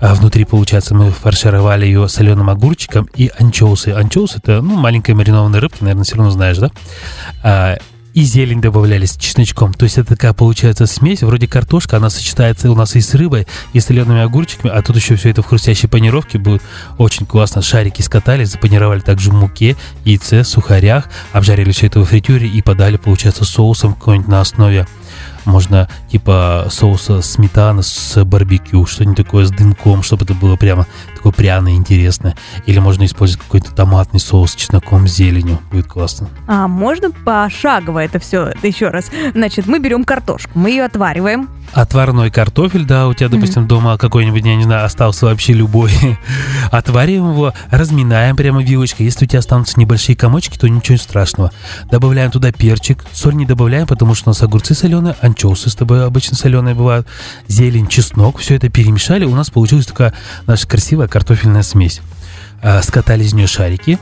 А 0.02 0.16
внутри, 0.16 0.46
получается, 0.46 0.96
мы 0.96 1.12
фаршировали 1.12 1.86
ее 1.86 2.08
соленым 2.08 2.50
огурчиком 2.50 3.08
и 3.16 3.30
анчоусы. 3.38 3.90
Анчоус 3.90 4.36
это, 4.36 4.62
ну, 4.62 4.76
маленькая 4.76 5.14
маринованная 5.14 5.60
рыбка, 5.60 5.80
наверное, 5.82 6.06
все 6.06 6.16
равно 6.16 6.32
знаешь, 6.32 6.58
да? 6.58 6.72
А, 7.44 7.78
и 8.19 8.24
зелень 8.24 8.60
добавляли 8.60 9.06
с 9.06 9.16
чесночком. 9.16 9.74
То 9.74 9.86
есть 9.86 9.98
это 9.98 10.10
такая 10.10 10.33
получается 10.33 10.86
смесь, 10.88 11.24
вроде 11.24 11.48
картошка, 11.48 11.95
она 11.95 12.10
сочетается 12.10 12.69
у 12.69 12.75
нас 12.75 12.98
и 12.98 13.00
с 13.00 13.16
рыбой, 13.16 13.48
и 13.71 13.80
с 13.80 13.86
солеными 13.86 14.19
огурчиками, 14.19 14.74
а 14.74 14.81
тут 14.81 14.98
еще 14.98 15.16
все 15.16 15.30
это 15.30 15.42
в 15.42 15.45
хрустящей 15.45 15.88
панировке 15.88 16.38
будет 16.38 16.62
очень 16.98 17.25
классно. 17.25 17.62
Шарики 17.62 18.01
скатали, 18.01 18.44
запанировали 18.44 19.00
также 19.00 19.31
в 19.31 19.36
муке, 19.36 19.77
яйце, 20.04 20.44
сухарях, 20.44 21.06
обжарили 21.31 21.71
все 21.71 21.88
это 21.88 22.01
в 22.01 22.06
фритюре 22.06 22.50
и 22.50 22.62
подали, 22.62 22.98
получается, 22.98 23.45
соусом 23.45 23.94
какой-нибудь 23.94 24.27
на 24.27 24.42
основе 24.42 24.86
можно 25.45 25.88
типа 26.12 26.68
соуса 26.69 27.22
сметана 27.22 27.81
с 27.81 28.24
барбекю, 28.25 28.86
что-нибудь 28.86 29.18
такое 29.18 29.45
с 29.45 29.51
дымком, 29.51 30.04
чтобы 30.04 30.25
это 30.25 30.33
было 30.33 30.57
прямо 30.57 30.88
такое 31.19 31.33
пряное, 31.33 31.74
интересное. 31.74 32.36
Или 32.66 32.80
можно 32.80 33.04
использовать 33.04 33.44
какой-то 33.44 33.75
томатный 33.75 34.21
соус 34.21 34.51
с 34.51 34.56
чесноком, 34.56 35.06
зеленью. 35.07 35.60
Будет 35.69 35.88
классно. 35.88 36.30
А 36.48 36.68
можно 36.68 37.12
пошагово 37.12 38.00
это 38.00 38.19
все 38.19 38.54
еще 38.63 38.88
раз? 38.88 39.12
Значит, 39.33 39.68
мы 39.68 39.80
берем 39.80 40.06
картошку, 40.06 40.51
мы 40.56 40.69
ее 40.69 40.86
отвариваем, 40.86 41.50
отварной 41.74 42.31
картофель, 42.31 42.86
да, 42.86 43.07
у 43.07 43.13
тебя, 43.13 43.30
допустим, 43.30 43.63
mm-hmm. 43.63 43.68
дома 43.68 43.98
какой-нибудь, 43.98 44.45
я 44.45 44.56
не 44.56 44.63
знаю, 44.63 44.86
остался 44.86 45.25
вообще 45.25 45.54
любой. 45.54 45.92
Отвариваем 46.71 47.31
его, 47.31 47.54
разминаем 47.69 48.36
прямо 48.36 48.63
вилочкой. 48.63 49.06
Если 49.06 49.25
у 49.25 49.27
тебя 49.27 49.39
останутся 49.39 49.79
небольшие 49.79 50.15
комочки, 50.15 50.58
то 50.58 50.67
ничего 50.67 50.98
страшного. 50.98 51.51
Добавляем 51.91 52.32
туда 52.32 52.51
перчик. 52.51 53.05
Соль 53.12 53.36
не 53.36 53.46
добавляем, 53.46 53.88
потому 53.88 54.15
что 54.15 54.29
у 54.29 54.32
нас 54.32 54.41
огурцы 54.41 54.74
соленые, 54.74 55.15
анчоусы 55.22 55.70
с 55.70 55.75
тобой 55.75 56.05
обычно 56.05 56.36
соленые 56.36 56.75
бывают, 56.75 57.08
зелень, 57.48 57.88
чеснок. 57.88 58.39
Все 58.39 58.55
это 58.55 58.70
перемешали, 58.70 59.25
у 59.25 59.36
нас 59.36 59.50
получилась 59.50 59.86
такая 59.86 60.13
наша 60.48 60.67
красивая 60.67 61.08
картофельная 61.10 61.63
смесь. 61.63 62.01
А, 62.62 62.82
скатали 62.82 63.24
из 63.24 63.34
нее 63.34 63.48
шарики, 63.48 64.00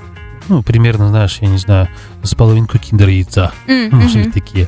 ну, 0.50 0.64
примерно, 0.64 1.10
знаешь, 1.10 1.40
я 1.42 1.48
не 1.48 1.58
знаю, 1.58 1.90
с 2.24 2.36
половинку 2.36 2.78
киндер 2.78 3.10
яйца. 3.10 3.52
Mm-hmm. 3.68 3.96
Может 3.96 4.24
быть, 4.24 4.34
такие. 4.34 4.68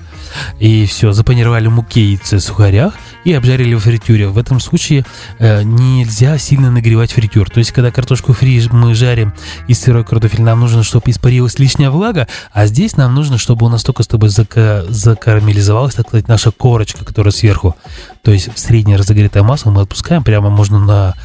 И 0.59 0.85
все, 0.85 1.11
запанировали 1.11 1.67
муки 1.67 1.99
яйца 1.99 2.37
в 2.37 2.41
сухарях 2.41 2.93
и 3.23 3.33
обжарили 3.33 3.75
в 3.75 3.79
фритюре. 3.79 4.27
В 4.27 4.37
этом 4.37 4.59
случае 4.59 5.05
э, 5.39 5.63
нельзя 5.63 6.37
сильно 6.37 6.71
нагревать 6.71 7.11
фритюр. 7.11 7.49
То 7.49 7.59
есть, 7.59 7.71
когда 7.71 7.91
картошку 7.91 8.33
фри 8.33 8.61
мы 8.71 8.93
жарим 8.93 9.33
из 9.67 9.79
сырой 9.79 10.03
картофель, 10.03 10.41
нам 10.41 10.59
нужно, 10.59 10.83
чтобы 10.83 11.11
испарилась 11.11 11.59
лишняя 11.59 11.89
влага, 11.89 12.27
а 12.51 12.65
здесь 12.65 12.97
нам 12.97 13.13
нужно, 13.13 13.37
чтобы 13.37 13.65
у 13.65 13.69
нас 13.69 13.83
только 13.83 14.03
с 14.03 14.07
тобой 14.07 14.29
зака- 14.29 14.85
закарамелизовалась, 14.89 15.95
так 15.95 16.07
сказать, 16.07 16.27
наша 16.27 16.51
корочка, 16.51 17.05
которая 17.05 17.31
сверху. 17.31 17.75
То 18.21 18.31
есть, 18.31 18.49
среднее 18.57 18.97
разогретое 18.97 19.43
масло 19.43 19.71
мы 19.71 19.81
отпускаем 19.81 20.23
прямо 20.23 20.49
можно 20.49 20.79
на, 20.79 21.15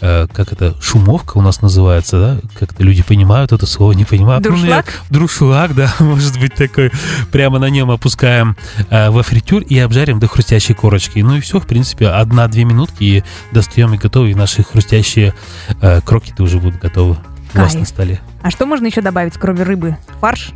э, 0.00 0.26
как 0.32 0.52
это, 0.52 0.74
шумовка 0.80 1.38
у 1.38 1.42
нас 1.42 1.62
называется, 1.62 2.20
да? 2.20 2.48
Как-то 2.58 2.82
люди 2.82 3.02
понимают 3.02 3.52
это 3.52 3.66
слово, 3.66 3.92
не 3.92 4.04
понимают. 4.04 4.42
Друшлаг? 4.42 4.86
Ну, 5.08 5.14
друшлаг, 5.14 5.69
да, 5.74 5.92
может 6.00 6.38
быть 6.38 6.54
такой. 6.54 6.90
Прямо 7.32 7.58
на 7.58 7.70
нем 7.70 7.90
опускаем 7.90 8.56
э, 8.88 9.10
во 9.10 9.22
фритюр 9.22 9.62
и 9.62 9.78
обжарим 9.78 10.18
до 10.18 10.28
хрустящей 10.28 10.74
корочки. 10.74 11.20
Ну 11.20 11.36
и 11.36 11.40
все, 11.40 11.60
в 11.60 11.66
принципе, 11.66 12.08
одна-две 12.08 12.64
минутки 12.64 13.04
и 13.04 13.24
достаем 13.52 13.94
и 13.94 13.98
готовы. 13.98 14.30
И 14.30 14.34
наши 14.34 14.62
хрустящие 14.62 15.34
э, 15.80 16.00
крокеты 16.00 16.42
уже 16.42 16.58
будут 16.58 16.80
готовы 16.80 17.18
у 17.54 17.58
вас 17.58 17.74
на 17.74 17.84
столе. 17.84 18.20
А 18.42 18.50
что 18.50 18.66
можно 18.66 18.86
еще 18.86 19.00
добавить, 19.00 19.34
кроме 19.34 19.62
рыбы? 19.62 19.96
Фарш? 20.20 20.52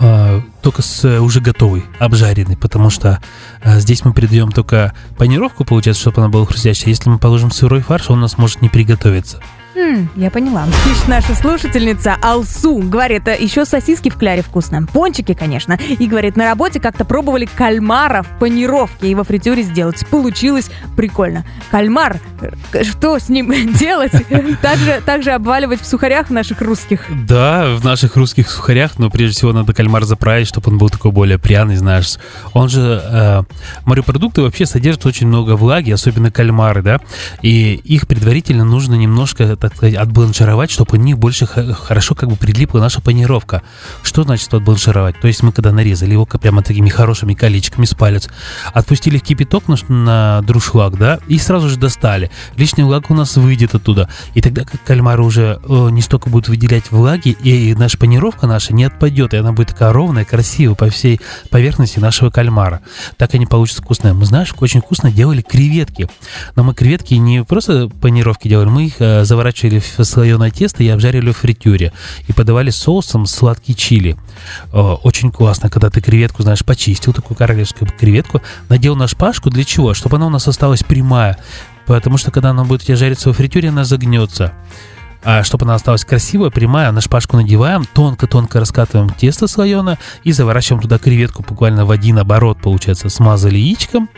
А, 0.00 0.40
только 0.62 0.82
с 0.82 1.04
э, 1.04 1.18
уже 1.18 1.40
готовый, 1.40 1.84
обжаренный, 1.98 2.56
потому 2.56 2.88
что 2.88 3.20
а, 3.62 3.80
здесь 3.80 4.04
мы 4.04 4.12
придаем 4.12 4.52
только 4.52 4.94
панировку, 5.16 5.64
получается, 5.64 6.02
чтобы 6.02 6.20
она 6.20 6.28
была 6.28 6.46
хрустящая. 6.46 6.90
Если 6.90 7.10
мы 7.10 7.18
положим 7.18 7.50
сырой 7.50 7.80
фарш, 7.80 8.10
он 8.10 8.18
у 8.18 8.22
нас 8.22 8.38
может 8.38 8.62
не 8.62 8.68
приготовиться. 8.68 9.42
Хм, 9.78 10.08
я 10.16 10.28
поняла. 10.30 10.66
Пишет 10.84 11.06
наша 11.06 11.36
слушательница 11.36 12.16
Алсу. 12.20 12.78
Говорит, 12.78 13.28
«Э, 13.28 13.36
еще 13.38 13.64
сосиски 13.64 14.10
в 14.10 14.16
кляре 14.16 14.42
вкусно. 14.42 14.84
Пончики, 14.92 15.34
конечно. 15.34 15.78
И 16.00 16.08
говорит, 16.08 16.36
на 16.36 16.46
работе 16.46 16.80
как-то 16.80 17.04
пробовали 17.04 17.44
кальмара 17.44 18.24
в 18.24 18.38
панировке 18.40 19.08
и 19.08 19.14
во 19.14 19.22
фритюре 19.22 19.62
сделать. 19.62 20.04
Получилось 20.08 20.68
прикольно. 20.96 21.44
Кальмар, 21.70 22.18
э, 22.72 22.82
что 22.82 23.20
с 23.20 23.28
ним 23.28 23.52
делать? 23.74 24.10
Также, 24.62 25.00
также 25.04 25.30
обваливать 25.30 25.80
в 25.80 25.86
сухарях 25.86 26.28
наших 26.30 26.60
русских. 26.60 27.04
Да, 27.26 27.76
в 27.76 27.84
наших 27.84 28.16
русских 28.16 28.50
сухарях, 28.50 28.98
но 28.98 29.10
прежде 29.10 29.36
всего 29.36 29.52
надо 29.52 29.74
кальмар 29.74 30.02
заправить, 30.04 30.48
чтобы 30.48 30.72
он 30.72 30.78
был 30.78 30.90
такой 30.90 31.12
более 31.12 31.38
пряный, 31.38 31.76
знаешь. 31.76 32.16
Он 32.52 32.68
же, 32.68 33.00
э, 33.04 33.42
морепродукты 33.84 34.42
вообще 34.42 34.66
содержат 34.66 35.06
очень 35.06 35.28
много 35.28 35.52
влаги, 35.52 35.92
особенно 35.92 36.32
кальмары, 36.32 36.82
да, 36.82 37.00
и 37.42 37.74
их 37.84 38.08
предварительно 38.08 38.64
нужно 38.64 38.96
немножко, 38.96 39.56
так 39.56 39.67
сказать, 39.76 39.94
отбланшировать, 39.94 40.70
чтобы 40.70 40.98
у 40.98 41.00
них 41.00 41.18
больше 41.18 41.46
хорошо 41.46 42.14
как 42.14 42.28
бы 42.28 42.36
прилипла 42.36 42.80
наша 42.80 43.00
панировка. 43.00 43.62
Что 44.02 44.22
значит 44.22 44.52
отбланшировать? 44.52 45.20
То 45.20 45.28
есть 45.28 45.42
мы 45.42 45.52
когда 45.52 45.72
нарезали 45.72 46.12
его 46.12 46.26
прямо 46.26 46.62
такими 46.62 46.88
хорошими 46.88 47.34
колечками 47.34 47.84
с 47.84 47.94
палец, 47.94 48.28
отпустили 48.72 49.18
кипяток 49.18 49.68
на, 49.68 49.76
на 49.88 50.42
друшлаг, 50.42 50.96
да, 50.96 51.18
и 51.28 51.38
сразу 51.38 51.68
же 51.68 51.76
достали. 51.76 52.30
Лишняя 52.56 52.86
влага 52.86 53.06
у 53.08 53.14
нас 53.14 53.36
выйдет 53.36 53.74
оттуда. 53.74 54.08
И 54.34 54.40
тогда 54.40 54.64
как 54.64 54.82
кальмары 54.84 55.22
уже 55.22 55.60
э, 55.62 55.88
не 55.90 56.02
столько 56.02 56.30
будут 56.30 56.48
выделять 56.48 56.90
влаги, 56.90 57.30
и 57.30 57.74
наша 57.74 57.98
панировка 57.98 58.46
наша 58.46 58.72
не 58.74 58.84
отпадет, 58.84 59.34
и 59.34 59.36
она 59.36 59.52
будет 59.52 59.68
такая 59.68 59.92
ровная, 59.92 60.24
красивая 60.24 60.74
по 60.74 60.88
всей 60.90 61.20
поверхности 61.50 61.98
нашего 61.98 62.30
кальмара. 62.30 62.80
Так 63.16 63.34
они 63.34 63.46
получатся 63.46 63.82
вкусные. 63.82 64.14
Мы, 64.14 64.24
знаешь, 64.24 64.54
очень 64.58 64.80
вкусно 64.80 65.10
делали 65.10 65.42
креветки. 65.42 66.08
Но 66.54 66.64
мы 66.64 66.74
креветки 66.74 67.14
не 67.14 67.44
просто 67.44 67.88
панировки 67.88 68.48
делали, 68.48 68.68
мы 68.68 68.86
их 68.86 68.94
э, 69.00 69.24
заворачивали 69.24 69.47
в 69.52 70.04
слоеное 70.04 70.50
тесто 70.50 70.82
и 70.82 70.88
обжарили 70.88 71.30
в 71.30 71.36
фритюре. 71.36 71.92
И 72.26 72.32
подавали 72.32 72.70
соусом 72.70 73.26
сладкий 73.26 73.74
чили. 73.74 74.16
Э, 74.72 74.78
очень 75.02 75.30
классно, 75.30 75.70
когда 75.70 75.90
ты 75.90 76.00
креветку, 76.00 76.42
знаешь, 76.42 76.64
почистил, 76.64 77.12
такую 77.12 77.36
королевскую 77.36 77.90
креветку, 77.90 78.42
надел 78.68 78.96
на 78.96 79.08
шпажку. 79.08 79.50
Для 79.50 79.64
чего? 79.64 79.94
Чтобы 79.94 80.16
она 80.16 80.26
у 80.26 80.30
нас 80.30 80.46
осталась 80.48 80.82
прямая. 80.82 81.38
Потому 81.86 82.18
что 82.18 82.30
когда 82.30 82.50
она 82.50 82.64
будет 82.64 82.82
у 82.82 82.84
тебя 82.84 82.96
жариться 82.96 83.28
во 83.28 83.34
фритюре, 83.34 83.70
она 83.70 83.84
загнется. 83.84 84.52
А 85.24 85.42
чтобы 85.42 85.64
она 85.64 85.74
осталась 85.74 86.04
красивая, 86.04 86.50
прямая, 86.50 86.92
на 86.92 87.00
шпажку 87.00 87.36
надеваем, 87.36 87.84
тонко-тонко 87.84 88.60
раскатываем 88.60 89.10
тесто 89.10 89.48
слоеное 89.48 89.98
и 90.22 90.32
заворачиваем 90.32 90.80
туда 90.80 90.98
креветку 90.98 91.44
буквально 91.46 91.84
в 91.84 91.90
один 91.90 92.18
оборот, 92.18 92.60
получается, 92.62 93.08
смазали 93.08 93.58
яичком, 93.58 94.08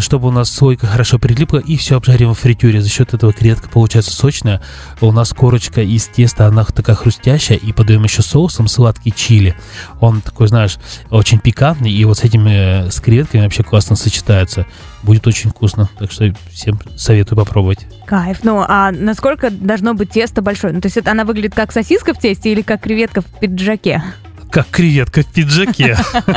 чтобы 0.00 0.28
у 0.28 0.30
нас 0.30 0.50
слойка 0.50 0.86
хорошо 0.86 1.18
прилипла, 1.18 1.58
и 1.58 1.76
все 1.76 1.96
обжариваем 1.96 2.34
в 2.34 2.38
фритюре. 2.38 2.80
За 2.80 2.88
счет 2.88 3.14
этого 3.14 3.32
креветка 3.32 3.68
получается 3.68 4.12
сочная. 4.12 4.60
У 5.00 5.12
нас 5.12 5.32
корочка 5.32 5.82
из 5.82 6.06
теста, 6.06 6.46
она 6.46 6.64
такая 6.64 6.96
хрустящая, 6.96 7.58
и 7.58 7.72
подаем 7.72 8.04
еще 8.04 8.22
соусом 8.22 8.68
сладкий 8.68 9.12
чили. 9.12 9.54
Он 10.00 10.20
такой, 10.20 10.48
знаешь, 10.48 10.78
очень 11.10 11.38
пикантный, 11.38 11.90
и 11.92 12.04
вот 12.04 12.18
с 12.18 12.24
этими, 12.24 12.90
с 12.90 13.00
креветками 13.00 13.42
вообще 13.42 13.62
классно 13.62 13.96
сочетается. 13.96 14.66
Будет 15.02 15.26
очень 15.26 15.50
вкусно, 15.50 15.88
так 15.98 16.10
что 16.10 16.34
всем 16.52 16.80
советую 16.96 17.38
попробовать. 17.38 17.86
Кайф. 18.06 18.38
Ну, 18.42 18.64
а 18.66 18.90
насколько 18.90 19.50
должно 19.50 19.94
быть 19.94 20.10
тесто 20.10 20.42
большое? 20.42 20.72
Ну, 20.72 20.80
то 20.80 20.86
есть 20.86 20.96
это 20.96 21.12
она 21.12 21.24
выглядит 21.24 21.54
как 21.54 21.72
сосиска 21.72 22.14
в 22.14 22.18
тесте 22.18 22.50
или 22.52 22.62
как 22.62 22.80
креветка 22.80 23.20
в 23.20 23.26
пиджаке? 23.26 24.02
Как 24.50 24.68
креветка 24.68 25.22
в 25.22 25.26
пиджаке. 25.26 25.96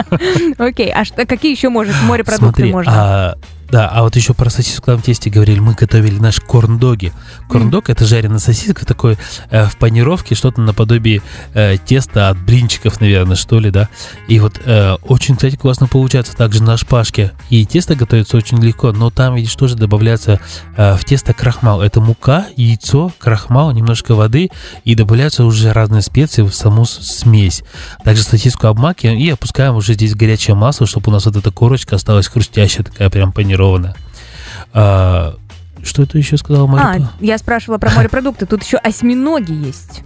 Окей, 0.57 0.91
а 0.91 1.03
какие 1.25 1.51
еще, 1.51 1.69
может, 1.69 1.95
морепродукты 2.03 2.65
можно? 2.65 3.37
Да, 3.71 3.87
а 3.87 4.03
вот 4.03 4.15
еще 4.17 4.33
про 4.33 4.49
сосиску 4.49 4.91
в 4.91 5.01
тесте 5.01 5.29
говорили, 5.29 5.59
мы 5.59 5.73
готовили 5.73 6.19
наш 6.19 6.41
корн-доги. 6.41 7.13
Корн-дог 7.47 7.89
это 7.89 8.05
жареная 8.05 8.39
сосиска 8.39 8.85
такой 8.85 9.17
э, 9.49 9.65
в 9.65 9.77
панировке, 9.77 10.35
что-то 10.35 10.59
наподобие 10.59 11.21
э, 11.53 11.77
теста 11.77 12.29
от 12.29 12.37
блинчиков, 12.37 12.99
наверное, 12.99 13.37
что 13.37 13.59
ли, 13.59 13.71
да. 13.71 13.87
И 14.27 14.39
вот 14.39 14.59
э, 14.65 14.95
очень, 15.03 15.35
кстати, 15.35 15.55
классно 15.55 15.87
получается 15.87 16.35
также 16.35 16.61
на 16.61 16.75
шпажке. 16.75 17.31
И 17.49 17.65
тесто 17.65 17.95
готовится 17.95 18.35
очень 18.35 18.61
легко, 18.61 18.91
но 18.91 19.09
там, 19.09 19.35
видишь, 19.35 19.55
тоже 19.55 19.75
добавляется 19.75 20.41
э, 20.75 20.97
в 20.97 21.05
тесто 21.05 21.33
крахмал. 21.33 21.81
Это 21.81 22.01
мука, 22.01 22.47
яйцо, 22.57 23.11
крахмал, 23.19 23.71
немножко 23.71 24.15
воды 24.15 24.49
и 24.83 24.95
добавляются 24.95 25.45
уже 25.45 25.71
разные 25.71 26.01
специи 26.01 26.41
в 26.41 26.53
саму 26.53 26.83
смесь. 26.85 27.63
Также 28.03 28.23
сосиску 28.23 28.67
обмакиваем 28.67 29.17
и 29.17 29.29
опускаем 29.29 29.75
уже 29.75 29.93
здесь 29.93 30.13
горячее 30.13 30.55
масло, 30.55 30.85
чтобы 30.85 31.09
у 31.09 31.13
нас 31.13 31.25
вот 31.25 31.37
эта 31.37 31.51
корочка 31.51 31.95
осталась 31.95 32.27
хрустящая, 32.27 32.83
такая 32.83 33.09
прям 33.09 33.31
панированная. 33.61 33.95
А, 34.73 35.35
что 35.83 36.03
это 36.03 36.17
еще 36.17 36.37
сказала 36.37 36.67
Мария? 36.67 37.09
А, 37.19 37.23
я 37.23 37.37
спрашивала 37.37 37.77
про 37.77 37.91
морепродукты. 37.91 38.45
Тут 38.45 38.63
еще 38.63 38.77
осьминоги 38.77 39.51
есть. 39.51 40.03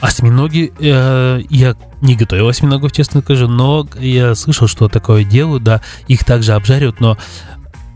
Осьминоги, 0.00 0.72
э, 0.78 1.40
я 1.50 1.76
не 2.00 2.16
готовил 2.16 2.48
осьминогов, 2.48 2.92
честно 2.92 3.20
скажу, 3.20 3.48
но 3.48 3.86
я 3.98 4.34
слышал, 4.34 4.66
что 4.68 4.88
такое 4.88 5.24
делают, 5.24 5.62
да, 5.62 5.80
их 6.08 6.24
также 6.24 6.52
обжаривают, 6.52 7.00
но 7.00 7.16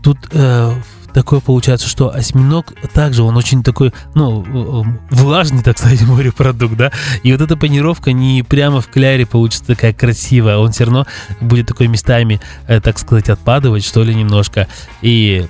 тут 0.03 0.17
э, 0.31 0.73
такое 1.17 1.39
получается, 1.39 1.87
что 1.87 2.13
осьминог 2.13 2.75
также, 2.93 3.23
он 3.23 3.35
очень 3.35 3.63
такой, 3.63 3.91
ну, 4.13 4.83
э, 4.83 4.83
влажный, 5.09 5.63
так 5.63 5.79
сказать, 5.79 6.01
морепродукт, 6.07 6.77
да, 6.77 6.91
и 7.23 7.31
вот 7.31 7.41
эта 7.41 7.57
панировка 7.57 8.11
не 8.11 8.43
прямо 8.43 8.81
в 8.81 8.87
кляре 8.87 9.25
получится 9.25 9.65
такая 9.65 9.93
красивая, 9.93 10.57
он 10.57 10.73
все 10.73 10.83
равно 10.83 11.07
будет 11.41 11.65
такой 11.65 11.87
местами, 11.87 12.39
э, 12.67 12.79
так 12.81 12.99
сказать, 12.99 13.29
отпадывать, 13.29 13.83
что 13.83 14.03
ли, 14.03 14.13
немножко, 14.13 14.67
и 15.01 15.47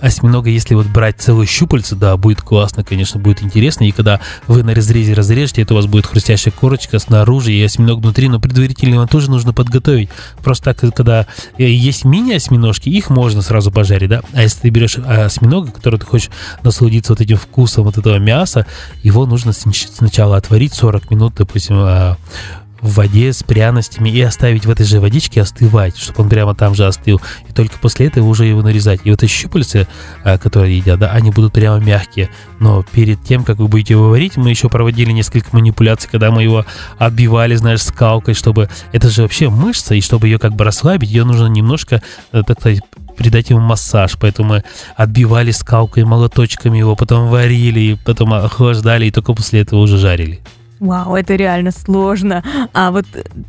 осьминога, 0.00 0.50
если 0.50 0.74
вот 0.74 0.86
брать 0.86 1.20
целую 1.20 1.46
щупальце, 1.46 1.96
да, 1.96 2.16
будет 2.16 2.40
классно, 2.42 2.84
конечно, 2.84 3.20
будет 3.20 3.42
интересно. 3.42 3.84
И 3.84 3.92
когда 3.92 4.20
вы 4.46 4.62
на 4.62 4.74
разрезе 4.74 5.14
разрежете, 5.14 5.62
это 5.62 5.74
у 5.74 5.76
вас 5.76 5.86
будет 5.86 6.06
хрустящая 6.06 6.52
корочка 6.52 6.98
снаружи 6.98 7.52
и 7.52 7.62
осьминог 7.62 8.00
внутри, 8.00 8.28
но 8.28 8.40
предварительно 8.40 8.94
его 8.94 9.06
тоже 9.06 9.30
нужно 9.30 9.52
подготовить. 9.52 10.10
Просто 10.42 10.74
так, 10.74 10.78
когда 10.94 11.26
э, 11.58 11.64
есть 11.64 12.04
мини-осьминожки, 12.04 12.88
их 12.88 13.10
можно 13.10 13.42
сразу 13.42 13.70
пожарить, 13.70 14.10
да. 14.10 14.22
А 14.32 14.42
если 14.42 14.60
ты 14.60 14.68
берешь 14.70 14.96
а, 14.98 15.26
осьминога, 15.26 15.70
который 15.70 15.98
ты 15.98 16.06
хочешь 16.06 16.30
насладиться 16.62 17.12
вот 17.12 17.20
этим 17.20 17.36
вкусом 17.36 17.84
вот 17.84 17.98
этого 17.98 18.18
мяса, 18.18 18.66
его 19.02 19.26
нужно 19.26 19.50
снач- 19.50 19.88
сначала 19.92 20.36
отварить 20.36 20.74
40 20.74 21.10
минут, 21.10 21.34
допустим, 21.36 21.76
а, 21.78 22.16
в 22.80 22.94
воде 22.94 23.32
с 23.32 23.42
пряностями 23.42 24.10
и 24.10 24.20
оставить 24.20 24.66
в 24.66 24.70
этой 24.70 24.86
же 24.86 25.00
водичке 25.00 25.42
остывать, 25.42 25.96
чтобы 25.96 26.22
он 26.22 26.28
прямо 26.28 26.54
там 26.54 26.74
же 26.74 26.86
остыл. 26.86 27.20
И 27.48 27.52
только 27.52 27.78
после 27.78 28.06
этого 28.06 28.26
уже 28.26 28.46
его 28.46 28.62
нарезать. 28.62 29.00
И 29.04 29.10
вот 29.10 29.22
эти 29.22 29.30
щупальцы, 29.30 29.86
а, 30.24 30.38
которые 30.38 30.78
едят, 30.78 30.98
да, 30.98 31.10
они 31.10 31.30
будут 31.30 31.52
прямо 31.52 31.78
мягкие. 31.78 32.30
Но 32.58 32.82
перед 32.82 33.22
тем, 33.22 33.44
как 33.44 33.58
вы 33.58 33.68
будете 33.68 33.94
его 33.94 34.10
варить, 34.10 34.36
мы 34.36 34.50
еще 34.50 34.68
проводили 34.68 35.12
несколько 35.12 35.48
манипуляций, 35.52 36.08
когда 36.10 36.30
мы 36.30 36.42
его 36.42 36.64
отбивали, 36.98 37.54
знаешь, 37.56 37.82
скалкой, 37.82 38.34
чтобы... 38.34 38.68
Это 38.92 39.08
же 39.10 39.22
вообще 39.22 39.50
мышца, 39.50 39.94
и 39.94 40.00
чтобы 40.00 40.28
ее 40.28 40.38
как 40.38 40.54
бы 40.54 40.64
расслабить, 40.64 41.10
ее 41.10 41.24
нужно 41.24 41.46
немножко, 41.46 42.02
э, 42.32 42.42
так 42.46 42.60
сказать, 42.60 42.80
придать 43.16 43.50
ему 43.50 43.60
массаж, 43.60 44.16
поэтому 44.18 44.48
мы 44.48 44.64
отбивали 44.96 45.50
скалкой, 45.50 46.04
молоточками 46.04 46.78
его, 46.78 46.96
потом 46.96 47.28
варили, 47.28 47.98
потом 48.04 48.32
охлаждали, 48.32 49.06
и 49.06 49.10
только 49.10 49.34
после 49.34 49.60
этого 49.60 49.80
уже 49.80 49.98
жарили. 49.98 50.40
Вау, 50.80 51.14
это 51.14 51.34
реально 51.34 51.72
сложно. 51.72 52.42
А 52.72 52.90
вот 52.90 53.04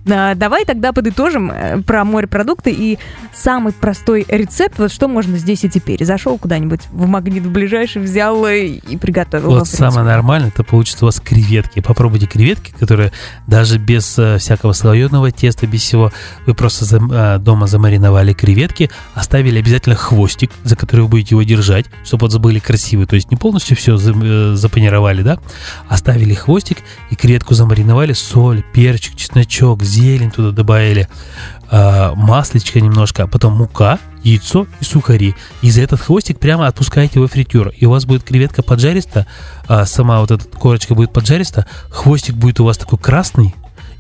а, 0.10 0.36
давай 0.36 0.66
тогда 0.66 0.92
подытожим 0.92 1.50
э, 1.50 1.82
про 1.82 2.04
морепродукты 2.04 2.72
и 2.72 3.00
самый 3.34 3.72
простой 3.72 4.26
рецепт. 4.28 4.78
Вот 4.78 4.92
что 4.92 5.08
можно 5.08 5.38
здесь 5.38 5.64
и 5.64 5.70
теперь. 5.70 6.04
Зашел 6.04 6.38
куда-нибудь 6.38 6.82
в 6.92 7.08
магнит 7.08 7.44
в 7.44 7.52
ближайший, 7.52 8.02
взял 8.02 8.46
э, 8.46 8.66
и 8.68 8.98
приготовил. 8.98 9.52
Вот 9.52 9.68
самое 9.68 10.06
нормальное, 10.06 10.50
это 10.50 10.66
получится 10.66 11.06
у 11.06 11.08
вас 11.08 11.22
креветки. 11.22 11.80
Попробуйте 11.80 12.26
креветки, 12.26 12.74
которые 12.78 13.14
даже 13.48 13.78
без 13.78 14.20
всякого 14.38 14.74
слоеного 14.74 15.32
теста, 15.32 15.68
без 15.68 15.82
всего, 15.82 16.12
вы 16.46 16.54
просто 16.54 16.86
э, 16.98 17.40
дома 17.40 17.68
замариновали 17.68 18.34
креветки, 18.34 18.92
оставили 19.14 19.60
обязательно 19.60 19.96
хвостик, 19.96 20.52
за 20.64 20.76
который 20.76 21.02
вы 21.02 21.08
будете 21.08 21.36
его 21.36 21.44
держать, 21.44 21.86
чтобы 22.04 22.28
вот 22.28 22.38
были 22.42 22.60
красивые. 22.60 23.08
То 23.08 23.16
есть 23.16 23.32
не 23.32 23.38
полностью 23.38 23.78
все 23.78 23.96
запанировали, 23.96 25.22
да? 25.22 25.40
Оставили 25.88 26.34
хвостик 26.34 26.80
и 27.10 27.16
креветку 27.22 27.54
замариновали, 27.54 28.14
соль, 28.14 28.64
перчик, 28.74 29.16
чесночок, 29.16 29.84
зелень 29.84 30.32
туда 30.32 30.52
добавили, 30.52 31.08
э, 31.70 32.12
маслечко 32.16 32.82
немножко, 32.82 33.24
а 33.24 33.28
потом 33.28 33.54
мука, 33.54 34.00
яйцо 34.24 34.66
и 34.80 34.84
сухари. 34.84 35.36
И 35.62 35.70
за 35.70 35.82
этот 35.82 36.02
хвостик 36.02 36.40
прямо 36.40 36.66
отпускаете 36.66 37.20
во 37.20 37.28
фритюр. 37.28 37.70
И 37.78 37.86
у 37.86 37.92
вас 37.92 38.06
будет 38.06 38.24
креветка 38.24 38.64
поджариста, 38.64 39.28
а 39.68 39.86
сама 39.86 40.20
вот 40.20 40.32
эта 40.32 40.46
корочка 40.46 40.96
будет 40.96 41.14
поджариста, 41.14 41.68
хвостик 41.92 42.36
будет 42.36 42.60
у 42.60 42.66
вас 42.66 42.80
такой 42.80 42.98
красный, 42.98 43.54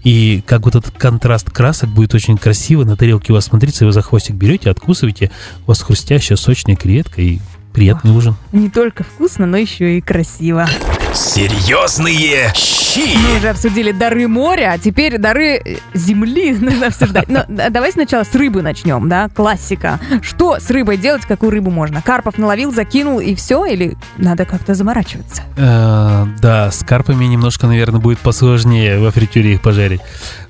и 0.03 0.43
как 0.47 0.65
вот 0.65 0.75
этот 0.75 0.97
контраст 0.97 1.51
красок 1.51 1.89
будет 1.89 2.15
очень 2.15 2.39
красиво 2.39 2.83
на 2.85 2.97
тарелке 2.97 3.33
у 3.33 3.35
вас 3.35 3.45
смотрится, 3.45 3.85
вы 3.85 3.91
за 3.91 4.01
хвостик 4.01 4.33
берете, 4.33 4.71
откусываете, 4.71 5.29
у 5.65 5.67
вас 5.67 5.81
хрустящая, 5.83 6.37
сочная 6.37 6.75
креветка 6.75 7.21
и 7.21 7.39
приятный 7.71 8.11
ужин. 8.11 8.35
Не 8.51 8.71
только 8.71 9.03
вкусно, 9.03 9.45
но 9.45 9.57
еще 9.57 9.99
и 9.99 10.01
красиво. 10.01 10.67
Серьезные 11.13 12.53
щи. 12.55 13.17
Мы 13.17 13.37
уже 13.37 13.49
обсудили 13.49 13.91
дары 13.91 14.29
моря, 14.29 14.71
а 14.73 14.77
теперь 14.77 15.17
дары 15.17 15.57
э, 15.57 15.75
земли 15.93 16.53
нужно 16.59 16.87
обсуждать. 16.87 17.27
Но 17.27 17.43
да, 17.49 17.69
давай 17.69 17.91
сначала 17.91 18.23
с 18.23 18.33
рыбы 18.33 18.61
начнем, 18.61 19.09
да, 19.09 19.27
классика. 19.27 19.99
Что 20.21 20.59
с 20.59 20.69
рыбой 20.69 20.97
делать, 20.97 21.23
какую 21.23 21.51
рыбу 21.51 21.69
можно? 21.69 22.01
Карпов 22.01 22.37
наловил, 22.37 22.71
закинул 22.73 23.19
и 23.19 23.35
все, 23.35 23.65
или 23.65 23.97
надо 24.17 24.45
как-то 24.45 24.73
заморачиваться? 24.73 25.41
Э, 25.57 26.25
Да, 26.41 26.71
с 26.71 26.83
карпами 26.85 27.25
немножко, 27.25 27.67
наверное, 27.67 27.99
будет 27.99 28.19
посложнее 28.19 28.99
во 28.99 29.11
фритюре 29.11 29.55
их 29.55 29.61
пожарить. 29.61 30.01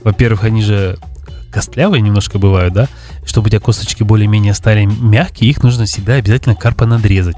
Во-первых, 0.03 0.43
они 0.43 0.61
же 0.61 0.99
костлявые 1.51 2.01
немножко 2.01 2.37
бывают, 2.37 2.73
да? 2.73 2.87
Чтобы 3.25 3.47
у 3.47 3.49
тебя 3.49 3.59
косточки 3.59 4.03
более-менее 4.03 4.53
стали 4.53 4.85
мягкие, 4.85 5.49
их 5.49 5.63
нужно 5.63 5.85
всегда 5.85 6.13
обязательно 6.13 6.55
карпа 6.55 6.85
надрезать. 6.85 7.37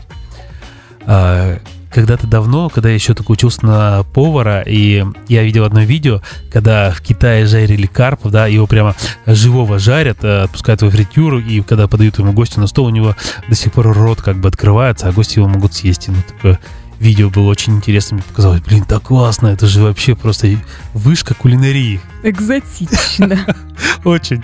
Когда-то 1.94 2.26
давно, 2.26 2.70
когда 2.70 2.90
я 2.90 2.96
еще 2.96 3.14
только 3.14 3.32
учился 3.32 3.66
на 3.66 4.04
повара, 4.14 4.62
и 4.66 5.06
я 5.28 5.44
видел 5.44 5.64
одно 5.64 5.82
видео, 5.82 6.22
когда 6.52 6.90
в 6.92 7.02
Китае 7.02 7.46
жарили 7.46 7.86
карпов, 7.86 8.32
да, 8.32 8.48
его 8.48 8.66
прямо 8.66 8.96
живого 9.28 9.78
жарят, 9.78 10.24
э, 10.24 10.44
отпускают 10.44 10.82
во 10.82 10.90
фритюру, 10.90 11.40
и 11.40 11.62
когда 11.62 11.88
подают 11.88 12.18
ему 12.18 12.34
гостю 12.34 12.62
на 12.62 12.68
стол, 12.68 12.88
у 12.88 12.90
него 12.90 13.16
до 13.48 13.56
сих 13.56 13.74
пор 13.74 13.94
рот 13.94 14.22
как 14.22 14.38
бы 14.38 14.48
открывается, 14.50 15.08
а 15.08 15.12
гости 15.12 15.38
его 15.38 15.48
могут 15.48 15.76
съесть. 15.76 16.08
И, 16.08 16.12
ну, 16.12 16.18
такое 16.28 16.60
видео 17.04 17.30
было 17.30 17.50
очень 17.50 17.76
интересно, 17.76 18.16
мне 18.16 18.24
показалось, 18.24 18.62
блин, 18.62 18.86
так 18.86 19.04
классно, 19.04 19.48
это 19.48 19.68
же 19.68 19.82
вообще 19.82 20.16
просто 20.16 20.58
вышка 20.94 21.34
кулинарии. 21.34 22.00
Экзотично. 22.24 23.46
Очень. 24.06 24.44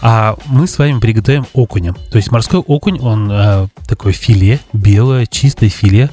А 0.00 0.36
мы 0.46 0.68
с 0.68 0.78
вами 0.78 1.00
приготовим 1.00 1.46
окуня. 1.52 1.92
То 1.92 2.16
есть 2.16 2.30
морской 2.30 2.60
окунь, 2.60 3.00
он 3.00 3.28
э, 3.30 3.66
такое 3.86 4.12
филе, 4.12 4.60
белое, 4.72 5.26
чистое 5.26 5.68
филе. 5.68 6.10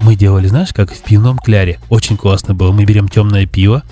Мы 0.00 0.16
делали, 0.16 0.48
знаешь, 0.48 0.72
как 0.72 0.92
в 0.92 1.00
пивном 1.02 1.38
кляре. 1.38 1.78
Очень 1.88 2.16
классно 2.16 2.54
было. 2.54 2.72
Мы 2.72 2.84
берем 2.84 3.08
темное 3.08 3.46
пиво, 3.46 3.84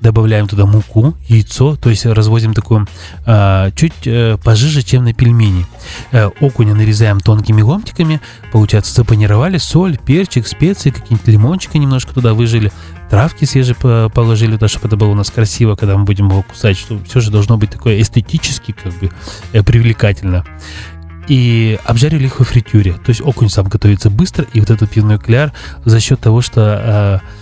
добавляем 0.00 0.48
туда 0.48 0.66
муку, 0.66 1.14
яйцо, 1.28 1.76
то 1.76 1.90
есть 1.90 2.06
развозим 2.06 2.54
такую 2.54 2.86
э, 3.26 3.70
чуть 3.76 4.06
э, 4.06 4.38
пожиже, 4.42 4.82
чем 4.82 5.04
на 5.04 5.12
пельмени. 5.12 5.66
Э, 6.12 6.30
окуня 6.40 6.74
нарезаем 6.74 7.20
тонкими 7.20 7.62
ломтиками, 7.62 8.20
получается, 8.52 8.94
запанировали, 8.94 9.58
соль, 9.58 9.98
перчик, 9.98 10.46
специи, 10.46 10.90
какие-нибудь 10.90 11.28
лимончика 11.28 11.78
немножко 11.78 12.14
туда 12.14 12.34
выжили, 12.34 12.72
травки 13.10 13.44
свежие 13.44 13.74
по- 13.74 14.10
положили, 14.12 14.52
туда, 14.52 14.68
чтобы 14.68 14.88
это 14.88 14.96
было 14.96 15.10
у 15.10 15.14
нас 15.14 15.30
красиво, 15.30 15.76
когда 15.76 15.96
мы 15.96 16.04
будем 16.04 16.28
его 16.28 16.42
кусать, 16.42 16.78
что 16.78 16.98
все 17.04 17.20
же 17.20 17.30
должно 17.30 17.58
быть 17.58 17.70
такое 17.70 18.00
эстетически, 18.00 18.72
как 18.72 18.92
бы, 18.98 19.10
э, 19.52 19.62
привлекательно. 19.62 20.44
И 21.28 21.78
обжарили 21.84 22.24
их 22.24 22.40
во 22.40 22.44
фритюре. 22.44 22.94
То 22.94 23.10
есть 23.10 23.20
окунь 23.20 23.48
сам 23.48 23.68
готовится 23.68 24.10
быстро, 24.10 24.46
и 24.52 24.58
вот 24.60 24.70
этот 24.70 24.90
пивной 24.90 25.18
кляр 25.18 25.52
за 25.84 26.00
счет 26.00 26.18
того, 26.18 26.40
что 26.40 27.20
э, 27.22 27.39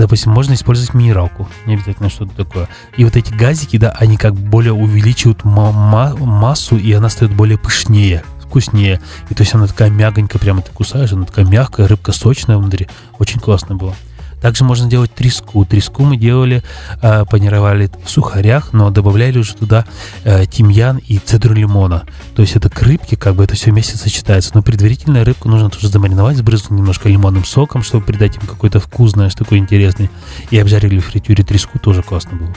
допустим, 0.00 0.32
можно 0.32 0.54
использовать 0.54 0.94
минералку, 0.94 1.48
не 1.66 1.74
обязательно 1.74 2.08
что-то 2.08 2.34
такое. 2.34 2.68
И 2.96 3.04
вот 3.04 3.16
эти 3.16 3.32
газики, 3.32 3.76
да, 3.76 3.90
они 3.90 4.16
как 4.16 4.34
более 4.34 4.72
увеличивают 4.72 5.44
ма- 5.44 5.72
ма- 5.72 6.16
массу, 6.16 6.76
и 6.76 6.90
она 6.92 7.10
стает 7.10 7.34
более 7.34 7.58
пышнее, 7.58 8.24
вкуснее. 8.40 9.00
И 9.28 9.34
то 9.34 9.42
есть 9.42 9.54
она 9.54 9.66
такая 9.66 9.90
мягонькая, 9.90 10.40
прямо 10.40 10.62
ты 10.62 10.72
кусаешь, 10.72 11.12
она 11.12 11.26
такая 11.26 11.44
мягкая, 11.44 11.86
рыбка 11.86 12.12
сочная 12.12 12.56
внутри. 12.56 12.88
Очень 13.18 13.40
классно 13.40 13.76
было. 13.76 13.94
Также 14.40 14.64
можно 14.64 14.88
делать 14.88 15.14
треску. 15.14 15.64
Треску 15.64 16.02
мы 16.02 16.16
делали, 16.16 16.62
э, 17.02 17.24
панировали 17.30 17.90
в 18.04 18.10
сухарях, 18.10 18.72
но 18.72 18.90
добавляли 18.90 19.38
уже 19.38 19.54
туда 19.54 19.84
э, 20.24 20.46
тимьян 20.46 20.98
и 20.98 21.18
цедру 21.18 21.54
лимона. 21.54 22.04
То 22.34 22.42
есть 22.42 22.56
это 22.56 22.70
к 22.70 22.82
рыбке, 22.82 23.16
как 23.16 23.34
бы 23.34 23.44
это 23.44 23.54
все 23.54 23.70
вместе 23.70 23.96
сочетается. 23.96 24.52
Но 24.54 24.62
предварительно 24.62 25.24
рыбку 25.24 25.48
нужно 25.48 25.70
тоже 25.70 25.88
замариновать, 25.88 26.36
сбрызнуть 26.36 26.70
немножко 26.70 27.08
лимонным 27.08 27.44
соком, 27.44 27.82
чтобы 27.82 28.04
придать 28.04 28.36
им 28.36 28.42
какой-то 28.42 28.80
вкус, 28.80 29.12
знаешь, 29.12 29.34
такой 29.34 29.58
интересный. 29.58 30.10
И 30.50 30.58
обжарили 30.58 30.98
в 30.98 31.06
фритюре 31.06 31.44
треску, 31.44 31.78
тоже 31.78 32.02
классно 32.02 32.36
было. 32.36 32.54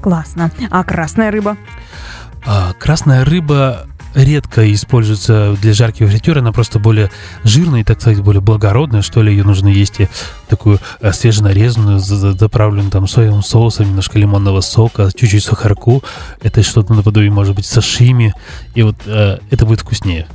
Классно. 0.00 0.50
А 0.70 0.82
красная 0.84 1.30
рыба? 1.30 1.56
А, 2.46 2.72
красная 2.72 3.24
рыба 3.24 3.86
редко 4.14 4.72
используется 4.72 5.56
для 5.60 5.72
жарки 5.72 6.04
фритюра, 6.04 6.40
она 6.40 6.52
просто 6.52 6.78
более 6.78 7.10
жирная 7.44 7.80
и, 7.80 7.84
так 7.84 8.00
сказать, 8.00 8.20
более 8.20 8.40
благородная, 8.40 9.02
что 9.02 9.22
ли, 9.22 9.32
ее 9.32 9.44
нужно 9.44 9.68
есть 9.68 10.00
и 10.00 10.08
такую 10.48 10.78
э, 11.00 11.12
свеженарезанную, 11.12 11.98
за- 12.00 12.16
за- 12.16 12.32
заправленную 12.32 12.90
там 12.90 13.06
соевым 13.06 13.42
соусом, 13.42 13.86
немножко 13.88 14.18
лимонного 14.18 14.60
сока, 14.60 15.10
чуть-чуть 15.14 15.44
сахарку, 15.44 16.02
это 16.42 16.62
что-то 16.62 16.94
наподобие, 16.94 17.30
может 17.30 17.54
быть, 17.54 17.66
сашими, 17.66 18.34
и 18.74 18.82
вот 18.82 18.96
э, 19.06 19.38
это 19.50 19.66
будет 19.66 19.80
вкуснее. 19.80 20.26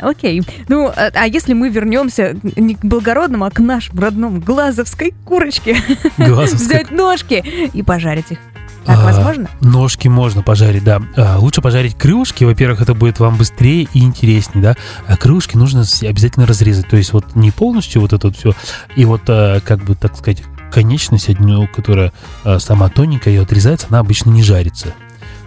Окей. 0.00 0.42
Ну, 0.68 0.86
а, 0.86 1.10
а 1.12 1.26
если 1.26 1.52
мы 1.52 1.68
вернемся 1.68 2.34
не 2.56 2.74
к 2.74 2.84
благородному, 2.84 3.44
а 3.44 3.50
к 3.50 3.58
нашему 3.58 4.00
родному 4.00 4.40
глазовской 4.40 5.12
курочке, 5.26 5.76
взять 6.16 6.90
ножки 6.90 7.44
и 7.72 7.82
пожарить 7.82 8.30
их. 8.32 8.38
Так 8.84 8.98
А, 8.98 9.04
возможно? 9.04 9.48
Ножки 9.60 10.08
можно 10.08 10.42
пожарить, 10.42 10.84
да. 10.84 11.00
А, 11.16 11.38
лучше 11.38 11.60
пожарить 11.60 11.96
крылышки. 11.96 12.44
Во-первых, 12.44 12.80
это 12.80 12.94
будет 12.94 13.20
вам 13.20 13.36
быстрее 13.36 13.86
и 13.92 14.00
интереснее, 14.00 14.62
да. 14.62 14.76
А 15.06 15.16
крылышки 15.16 15.56
нужно 15.56 15.84
обязательно 16.02 16.46
разрезать. 16.46 16.88
То 16.88 16.96
есть 16.96 17.12
вот 17.12 17.34
не 17.34 17.50
полностью 17.50 18.00
вот 18.00 18.12
это 18.12 18.28
вот 18.28 18.36
все. 18.36 18.52
И 18.96 19.04
вот, 19.04 19.22
а, 19.28 19.60
как 19.60 19.84
бы, 19.84 19.94
так 19.94 20.16
сказать, 20.16 20.42
конечность, 20.72 21.28
одну, 21.28 21.68
которая 21.68 22.12
а, 22.44 22.58
сама 22.58 22.88
тоненькая, 22.88 23.34
ее 23.34 23.42
отрезается, 23.42 23.86
она 23.90 24.00
обычно 24.00 24.30
не 24.30 24.42
жарится. 24.42 24.94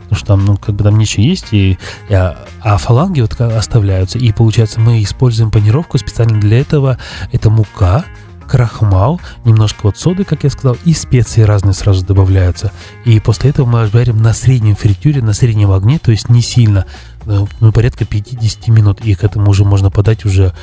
Потому 0.03 0.17
что 0.17 0.27
там, 0.27 0.45
ну, 0.45 0.57
как 0.57 0.75
бы 0.75 0.83
там 0.83 0.97
ничего 0.97 1.23
есть, 1.23 1.47
и, 1.51 1.79
и, 2.09 2.13
а, 2.13 2.45
а 2.61 2.77
фаланги 2.77 3.21
вот 3.21 3.39
оставляются. 3.41 4.19
И 4.19 4.31
получается, 4.31 4.79
мы 4.79 5.01
используем 5.03 5.51
панировку 5.51 5.97
специально 5.97 6.39
для 6.39 6.59
этого. 6.59 6.99
Это 7.31 7.49
мука, 7.49 8.05
крахмал, 8.47 9.19
немножко 9.43 9.79
вот 9.83 9.97
соды, 9.97 10.23
как 10.23 10.43
я 10.43 10.49
сказал, 10.49 10.77
и 10.85 10.93
специи 10.93 11.41
разные 11.41 11.73
сразу 11.73 12.05
добавляются. 12.05 12.71
И 13.05 13.19
после 13.19 13.49
этого 13.49 13.65
мы 13.65 13.87
жарим 13.87 14.21
на 14.21 14.33
среднем 14.33 14.75
фритюре, 14.75 15.21
на 15.21 15.33
среднем 15.33 15.71
огне, 15.71 15.99
то 15.99 16.11
есть 16.11 16.29
не 16.29 16.41
сильно, 16.41 16.85
э, 17.25 17.45
ну, 17.59 17.71
порядка 17.71 18.05
50 18.05 18.67
минут. 18.69 19.01
И 19.01 19.15
к 19.15 19.23
этому 19.23 19.49
уже 19.49 19.65
можно 19.65 19.89
подать 19.89 20.25
уже 20.25 20.53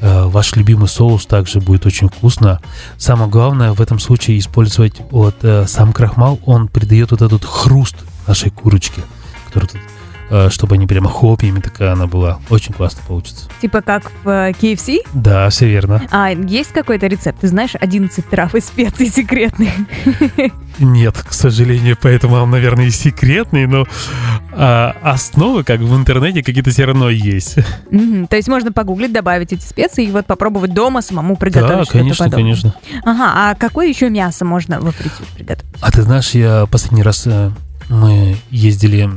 э, 0.00 0.24
ваш 0.26 0.56
любимый 0.56 0.88
соус, 0.88 1.26
также 1.26 1.60
будет 1.60 1.86
очень 1.86 2.08
вкусно. 2.08 2.60
Самое 2.96 3.30
главное 3.30 3.72
в 3.72 3.80
этом 3.80 3.98
случае 3.98 4.38
использовать 4.38 5.00
вот 5.10 5.36
э, 5.42 5.66
сам 5.66 5.92
крахмал, 5.92 6.40
он 6.46 6.68
придает 6.68 7.10
вот 7.10 7.22
этот 7.22 7.44
хруст 7.44 7.96
нашей 8.26 8.50
курочке, 8.50 9.02
который 9.46 9.68
чтобы 10.50 10.76
они 10.76 10.86
прямо 10.86 11.08
хлопьями 11.08 11.60
такая 11.60 11.92
она 11.92 12.06
была. 12.06 12.38
Очень 12.50 12.72
классно 12.72 13.02
получится. 13.06 13.48
Типа 13.60 13.82
как 13.82 14.10
в 14.24 14.28
э, 14.28 14.52
KFC? 14.52 15.00
Да, 15.12 15.48
все 15.50 15.68
верно. 15.68 16.02
А 16.10 16.30
есть 16.30 16.72
какой-то 16.72 17.06
рецепт? 17.06 17.40
Ты 17.40 17.48
знаешь 17.48 17.72
11 17.78 18.28
трав 18.28 18.54
и 18.54 18.60
специй 18.60 19.08
секретных? 19.08 19.70
Нет, 20.78 21.18
к 21.18 21.32
сожалению, 21.32 21.98
поэтому 22.00 22.36
он, 22.36 22.50
наверное, 22.50 22.86
и 22.86 22.90
секретный, 22.90 23.66
но 23.66 23.86
а, 24.52 24.96
основы, 25.02 25.64
как 25.64 25.80
в 25.80 25.94
интернете, 25.96 26.42
какие-то 26.42 26.70
все 26.70 26.86
равно 26.86 27.10
есть. 27.10 27.56
Мгм, 27.90 28.26
То 28.26 28.36
есть 28.36 28.48
можно 28.48 28.72
погуглить, 28.72 29.12
добавить 29.12 29.52
эти 29.52 29.62
специи 29.62 30.06
и 30.06 30.10
вот 30.10 30.26
попробовать 30.26 30.72
дома 30.72 31.02
самому 31.02 31.36
приготовить 31.36 31.86
да, 31.88 31.98
конечно, 31.98 32.24
подобное. 32.24 32.44
конечно. 32.44 32.74
Ага, 33.04 33.32
а 33.34 33.54
какое 33.54 33.88
еще 33.88 34.08
мясо 34.08 34.44
можно 34.44 34.80
во 34.80 34.92
приготовить? 34.92 35.74
А 35.80 35.90
ты 35.90 36.02
знаешь, 36.02 36.30
я 36.30 36.66
последний 36.70 37.02
раз 37.02 37.26
э, 37.26 37.50
мы 37.88 38.36
ездили 38.50 39.10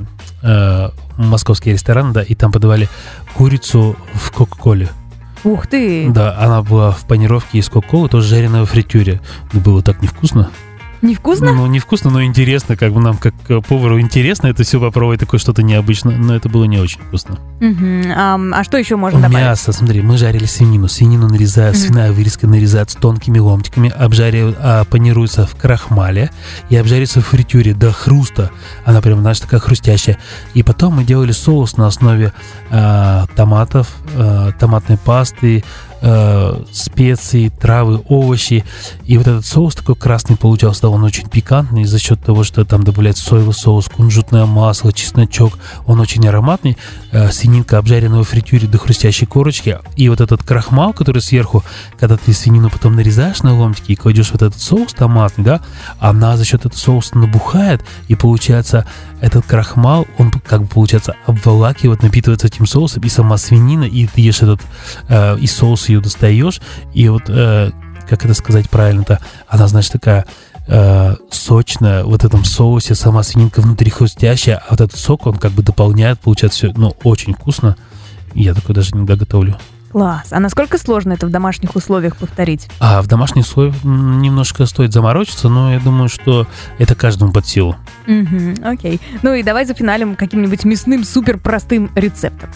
э, 0.43 0.89
московский 1.17 1.71
ресторан, 1.71 2.13
да, 2.13 2.21
и 2.21 2.36
там 2.36 2.51
подавали 2.51 2.89
курицу 3.34 3.95
в 4.13 4.32
Кока-Коле. 4.32 4.89
Ух 5.43 5.67
ты! 5.67 6.10
Да, 6.10 6.36
она 6.39 6.63
была 6.63 6.91
в 6.91 7.06
панировке 7.06 7.60
из 7.60 7.69
Кока-Колы, 7.69 8.10
тоже 8.10 8.28
жареная 8.28 8.63
в 8.65 8.69
фритюре. 8.69 9.21
Ну, 9.54 9.60
Было 9.60 9.82
так 9.82 10.01
невкусно. 10.01 10.49
Невкусно? 11.01 11.53
Ну, 11.53 11.65
невкусно, 11.67 12.10
но 12.10 12.23
интересно, 12.23 12.75
как 12.75 12.91
бы 12.93 12.99
нам, 12.99 13.17
как 13.17 13.34
э, 13.49 13.62
повару, 13.62 13.99
интересно 13.99 14.47
это 14.47 14.63
все 14.63 14.79
попробовать, 14.79 15.19
такое 15.19 15.39
что-то 15.39 15.62
необычное, 15.63 16.15
но 16.17 16.36
это 16.36 16.49
было 16.49 16.63
не 16.65 16.77
очень 16.79 16.99
вкусно. 17.01 17.38
Мгм, 17.60 18.03
ам, 18.15 18.53
А, 18.53 18.63
что 18.63 18.77
еще 18.77 18.95
можно 18.95 19.19
добавить? 19.21 19.45
Мясо, 19.45 19.71
смотри, 19.71 20.01
мы 20.01 20.17
жарили 20.17 20.45
свинину. 20.45 20.88
Свинину 20.88 21.27
нарезают, 21.27 21.75
Мгм. 21.77 21.84
свиная 21.86 22.12
вырезка 22.12 22.47
нарезается 22.47 22.97
тонкими 22.99 23.39
ломтиками, 23.39 23.89
обжаривают, 23.89 24.58
а, 24.60 24.84
панируется 24.86 25.45
в 25.45 25.55
крахмале 25.55 26.31
и 26.69 26.75
обжаривается 26.75 27.21
в 27.21 27.27
фритюре 27.27 27.73
до 27.73 27.91
хруста. 27.91 28.51
Она 28.86 29.01
прям, 29.01 29.21
знаешь, 29.21 29.39
такая 29.39 29.60
хрустящая. 29.60 30.17
И 30.53 30.63
потом 30.63 30.95
мы 30.95 31.03
делали 31.03 31.31
соус 31.31 31.77
на 31.77 31.88
основе 31.88 32.34
а, 32.71 33.25
томатов, 33.36 33.88
а, 34.15 34.51
томатной 34.53 34.97
пасты, 34.97 35.63
а, 36.08 36.63
специй, 36.72 37.50
травы, 37.50 38.00
овощи. 38.08 38.63
И 39.06 39.18
вот 39.18 39.26
этот 39.26 39.44
соус 39.44 39.74
такой 39.74 39.96
красный 39.96 40.38
получался, 40.38 40.84
да, 40.84 40.89
он 40.89 41.04
очень 41.04 41.28
пикантный 41.28 41.86
за 41.86 41.98
счет 41.98 42.24
того, 42.24 42.44
что 42.44 42.63
там 42.63 42.84
добавляется 42.84 43.26
соевый 43.26 43.56
соус, 43.56 43.89
кунжутное 43.89 44.46
масло, 44.46 44.94
чесночок. 44.94 45.58
Он 45.88 46.00
очень 46.00 46.28
ароматный. 46.28 46.78
Э, 47.12 47.32
свининка 47.32 47.80
обжаренная 47.80 48.22
в 48.22 48.28
фритюре 48.28 48.68
до 48.68 48.78
хрустящей 48.78 49.26
корочки. 49.26 49.80
И 49.96 50.08
вот 50.10 50.22
этот 50.22 50.44
крахмал, 50.44 50.94
который 50.94 51.24
сверху, 51.24 51.63
когда 52.00 52.18
ты 52.18 52.34
свинину 52.34 52.70
потом 52.70 52.96
нарезаешь 52.96 53.41
на 53.41 53.58
ломтики 53.58 53.94
и 53.94 53.96
кладешь 53.96 54.32
вот 54.32 54.44
этот 54.44 54.62
соус 54.62 54.94
томатный, 54.94 55.44
да, 55.44 55.62
она 56.00 56.38
за 56.38 56.46
счет 56.46 56.65
этого 56.65 56.78
соуса 56.78 57.18
набухает, 57.18 57.82
и 58.10 58.15
получается 58.15 58.86
этот 59.22 59.46
крахмал, 59.46 60.06
он 60.20 60.30
как 60.32 60.62
бы 60.62 60.68
получается 60.68 61.15
обволакивает, 61.26 62.04
напитывается 62.04 62.46
этим 62.46 62.68
соусом, 62.68 63.02
и 63.04 63.10
сама 63.10 63.38
свинина, 63.38 63.86
и 63.86 64.06
ты 64.06 64.22
ешь 64.22 64.44
этот, 64.44 64.62
э, 65.08 65.39
из 65.39 65.52
соуса 65.56 65.94
ее 65.94 65.94
достаешь, 66.01 66.62
и 66.93 67.10
вот 67.10 67.23
э, 67.29 67.71
как 68.08 68.25
это 68.25 68.34
сказать 68.34 68.69
правильно-то, 68.69 69.19
она, 69.47 69.67
знаешь, 69.67 69.89
такая 69.89 70.25
э, 70.67 71.15
сочная, 71.29 72.03
вот 72.03 72.21
в 72.21 72.25
этом 72.25 72.45
соусе, 72.45 72.95
сама 72.95 73.23
свининка 73.23 73.62
внутри 73.62 73.89
хрустящая, 73.89 74.58
а 74.58 74.71
вот 74.71 74.81
этот 74.81 74.99
сок, 74.99 75.27
он 75.27 75.38
как 75.38 75.51
бы 75.51 75.63
дополняет, 75.63 76.19
получается 76.19 76.58
все, 76.58 76.73
ну, 76.75 76.95
очень 77.03 77.34
вкусно. 77.34 77.75
Я 78.34 78.53
такой 78.53 78.75
даже 78.75 78.91
иногда 78.91 79.15
готовлю. 79.15 79.58
Класс. 79.95 80.27
А 80.31 80.41
насколько 80.41 80.77
сложно 80.77 81.13
это 81.13 81.25
в 81.25 81.29
домашних 81.29 81.77
условиях 81.77 82.17
повторить? 82.17 82.67
А 82.81 83.01
в 83.01 83.08
домашних 83.08 83.45
условиях 83.45 83.81
немножко 83.86 84.65
стоит 84.65 84.91
заморочиться, 84.91 85.47
но 85.47 85.71
я 85.71 85.79
думаю, 85.79 86.10
что 86.10 86.47
это 86.79 86.95
каждому 86.95 87.31
под 87.31 87.47
силу. 87.47 87.77
Угу, 88.05 88.55
окей. 88.65 88.99
Ну 89.21 89.34
и 89.34 89.41
давай 89.41 89.65
зафиналим 89.65 90.17
каким-нибудь 90.17 90.65
мясным 90.65 91.05
супер 91.05 91.38
простым 91.38 91.91
рецептом. 91.95 92.49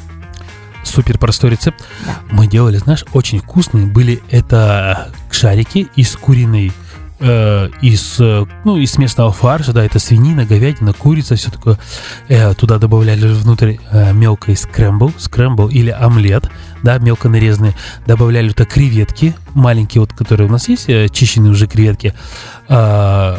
Супер 0.84 1.18
простой 1.18 1.52
рецепт. 1.52 1.84
Да. 2.06 2.20
Мы 2.32 2.48
делали, 2.48 2.78
знаешь, 2.78 3.06
очень 3.14 3.40
вкусные 3.40 3.86
были 3.86 4.22
это 4.30 5.12
шарики 5.32 5.88
из 5.96 6.16
куриной 6.16 6.72
э, 7.20 7.70
из, 7.82 8.20
э, 8.20 8.46
ну, 8.66 8.78
из 8.78 8.98
местного 8.98 9.32
фарша, 9.32 9.74
да, 9.74 9.84
это 9.84 10.00
свинина, 10.00 10.46
говядина, 10.46 10.94
курица, 10.94 11.36
все 11.36 11.52
такое. 11.52 11.78
Э, 12.28 12.54
туда 12.54 12.78
добавляли 12.78 13.28
внутрь 13.28 13.76
э, 13.92 14.14
мелкий 14.14 14.56
скрэмбл, 14.56 15.14
скрэмбл 15.18 15.68
или 15.68 15.90
омлет, 15.90 16.50
да, 16.84 16.98
мелко 16.98 17.30
нарезанные. 17.30 17.76
Добавляли 18.08 18.50
туда 18.50 18.66
креветки, 18.66 19.36
маленькие 19.54 20.02
вот, 20.02 20.14
которые 20.14 20.48
у 20.48 20.52
нас 20.52 20.70
есть, 20.70 20.90
э, 20.90 21.10
чищенные 21.10 21.52
уже 21.52 21.68
креветки. 21.68 22.14
Э, 22.68 23.38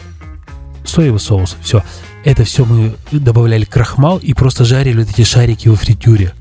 соевый 0.84 1.20
соус, 1.20 1.56
все. 1.62 1.82
Это 2.24 2.44
все 2.44 2.64
мы 2.64 2.94
добавляли 3.10 3.64
крахмал 3.64 4.18
и 4.18 4.34
просто 4.34 4.64
жарили 4.64 4.98
вот 5.02 5.10
эти 5.10 5.24
шарики 5.24 5.68
во 5.68 5.76
фритюре. 5.76 6.34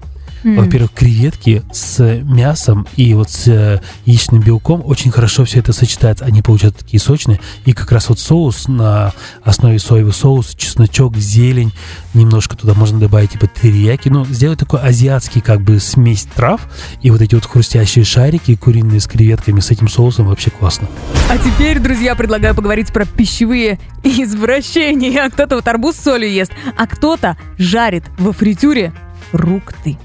М. 0.43 0.55
Во-первых, 0.55 0.91
креветки 0.91 1.63
с 1.71 2.21
мясом 2.23 2.87
и 2.95 3.13
вот 3.13 3.29
с 3.29 3.47
э, 3.47 3.81
яичным 4.05 4.41
белком 4.41 4.81
очень 4.85 5.11
хорошо 5.11 5.45
все 5.45 5.59
это 5.59 5.73
сочетается. 5.73 6.25
Они 6.25 6.41
получаются 6.41 6.83
такие 6.83 6.99
сочные. 6.99 7.39
И 7.65 7.73
как 7.73 7.91
раз 7.91 8.09
вот 8.09 8.19
соус 8.19 8.67
на 8.67 9.13
основе 9.43 9.79
соевый 9.79 10.13
соус, 10.13 10.55
чесночок, 10.55 11.17
зелень, 11.17 11.73
немножко 12.13 12.55
туда 12.55 12.73
можно 12.73 12.99
добавить 12.99 13.31
типа 13.31 13.47
терияки. 13.47 14.09
Ну, 14.09 14.25
сделать 14.25 14.59
такой 14.59 14.79
азиатский 14.79 15.41
как 15.41 15.61
бы 15.61 15.79
смесь 15.79 16.27
трав 16.35 16.61
и 17.01 17.11
вот 17.11 17.21
эти 17.21 17.35
вот 17.35 17.45
хрустящие 17.45 18.05
шарики 18.05 18.55
куриные 18.55 18.99
с 18.99 19.07
креветками, 19.07 19.59
с 19.59 19.71
этим 19.71 19.87
соусом 19.87 20.27
вообще 20.27 20.51
классно. 20.51 20.87
А 21.29 21.37
теперь, 21.37 21.79
друзья, 21.79 22.15
предлагаю 22.15 22.55
поговорить 22.55 22.91
про 22.93 23.05
пищевые 23.05 23.79
извращения. 24.03 25.29
Кто-то 25.29 25.55
вот 25.55 25.67
арбуз 25.67 25.95
с 25.95 26.03
солью 26.03 26.31
ест, 26.31 26.51
а 26.77 26.87
кто-то 26.87 27.37
жарит 27.57 28.05
во 28.17 28.31
фритюре 28.33 28.93
фрукты. 29.31 29.97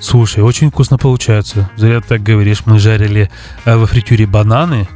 Слушай, 0.00 0.42
очень 0.42 0.70
вкусно 0.70 0.98
получается. 0.98 1.68
Зря 1.76 2.00
так 2.00 2.22
говоришь. 2.22 2.62
Мы 2.66 2.78
жарили 2.78 3.30
э, 3.64 3.76
во 3.76 3.86
фритюре 3.86 4.26
бананы. 4.26 4.88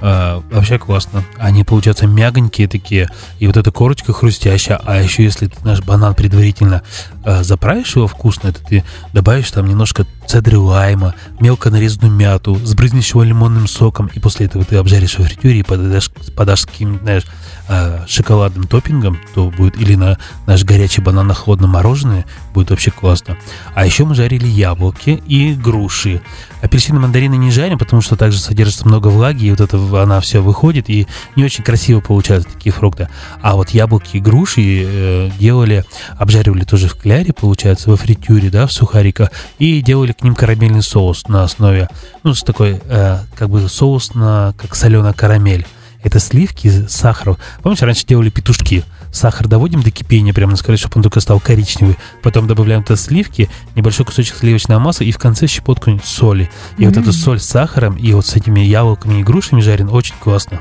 Э, 0.00 0.40
вообще 0.50 0.78
классно. 0.78 1.24
Они 1.38 1.64
получаются 1.64 2.06
мягонькие 2.06 2.68
такие. 2.68 3.08
И 3.38 3.46
вот 3.46 3.56
эта 3.56 3.72
корочка 3.72 4.12
хрустящая. 4.12 4.80
А 4.84 5.00
еще 5.00 5.24
если 5.24 5.46
ты 5.48 5.56
наш 5.64 5.82
банан 5.82 6.14
предварительно 6.14 6.82
э, 7.26 7.42
заправишь 7.42 7.96
его 7.96 8.06
вкусно, 8.06 8.48
это 8.48 8.60
ты 8.64 8.84
добавишь 9.12 9.50
там 9.50 9.66
немножко 9.66 10.06
цедры 10.26 10.58
лайма, 10.58 11.14
мелко 11.40 11.70
нарезанную 11.70 12.12
мяту, 12.12 12.54
сбрызнешь 12.64 13.10
его 13.10 13.22
лимонным 13.22 13.68
соком. 13.68 14.06
И 14.14 14.18
после 14.18 14.46
этого 14.46 14.64
ты 14.64 14.76
обжаришь 14.76 15.18
во 15.18 15.24
фритюре 15.24 15.60
и 15.60 15.62
подашь, 15.62 16.10
подашь 16.34 16.62
с 16.62 16.66
каким-нибудь, 16.66 17.02
знаешь, 17.02 17.24
э, 17.68 18.00
шоколадным 18.08 18.66
топпингом, 18.66 19.18
то 19.34 19.50
будет 19.50 19.76
или 19.80 19.94
на 19.94 20.18
наш 20.46 20.64
горячий 20.64 21.02
банан 21.02 21.26
на 21.26 21.34
холодное 21.34 21.68
мороженое, 21.68 22.24
будет 22.54 22.70
вообще 22.70 22.90
классно. 22.90 23.36
А 23.74 23.84
еще 23.84 24.04
мы 24.04 24.14
жарили 24.14 24.46
яблоки 24.46 25.22
и 25.26 25.52
груши. 25.54 26.22
Апельсины, 26.62 26.98
мандарины 26.98 27.36
не 27.36 27.50
жарим, 27.50 27.78
потому 27.78 28.02
что 28.02 28.16
также 28.16 28.38
содержится 28.38 28.86
много 28.88 29.08
влаги, 29.08 29.44
и 29.46 29.50
вот 29.50 29.60
это 29.60 29.78
в- 29.78 29.94
она 29.96 30.20
все 30.20 30.40
выходит, 30.40 30.88
и 30.90 31.06
не 31.36 31.44
очень 31.44 31.62
красиво 31.62 32.00
получаются 32.00 32.50
такие 32.52 32.72
фрукты. 32.72 33.08
А 33.42 33.54
вот 33.54 33.70
яблоки 33.70 34.16
и 34.16 34.20
груши 34.20 34.62
э, 34.84 35.30
делали, 35.38 35.84
обжаривали 36.18 36.64
тоже 36.64 36.88
в 36.88 36.94
кляре, 36.94 37.15
получается, 37.32 37.90
во 37.90 37.96
фритюре, 37.96 38.50
да, 38.50 38.66
в 38.66 38.72
сухариках, 38.72 39.30
и 39.58 39.80
делали 39.80 40.12
к 40.12 40.22
ним 40.22 40.34
карамельный 40.34 40.82
соус 40.82 41.28
на 41.28 41.44
основе, 41.44 41.88
ну, 42.22 42.34
с 42.34 42.42
такой, 42.42 42.80
э, 42.84 43.18
как 43.34 43.48
бы 43.48 43.68
соус 43.68 44.14
на, 44.14 44.54
как 44.56 44.74
соленая 44.74 45.12
карамель. 45.12 45.66
Это 46.02 46.20
сливки, 46.20 46.86
сахар. 46.88 47.36
Помнишь, 47.62 47.82
раньше 47.82 48.06
делали 48.06 48.30
петушки? 48.30 48.84
Сахар 49.10 49.48
доводим 49.48 49.82
до 49.82 49.90
кипения 49.90 50.32
прямо 50.32 50.52
на 50.52 50.56
скорость, 50.56 50.82
чтобы 50.82 50.98
он 50.98 51.02
только 51.02 51.20
стал 51.20 51.40
коричневый. 51.40 51.96
Потом 52.22 52.46
добавляем 52.46 52.84
туда 52.84 52.96
сливки, 52.96 53.48
небольшой 53.74 54.06
кусочек 54.06 54.36
сливочного 54.36 54.78
масла 54.78 55.04
и 55.04 55.10
в 55.10 55.18
конце 55.18 55.46
щепотку 55.46 55.98
соли. 56.04 56.50
И 56.78 56.86
вот 56.86 56.96
М. 56.96 57.02
эту 57.02 57.12
соль 57.12 57.40
с 57.40 57.46
сахаром 57.46 57.96
и 57.96 58.12
вот 58.12 58.26
с 58.26 58.36
этими 58.36 58.60
яблоками 58.60 59.20
и 59.20 59.24
грушами 59.24 59.60
жарен 59.60 59.88
очень 59.88 60.14
классно. 60.20 60.60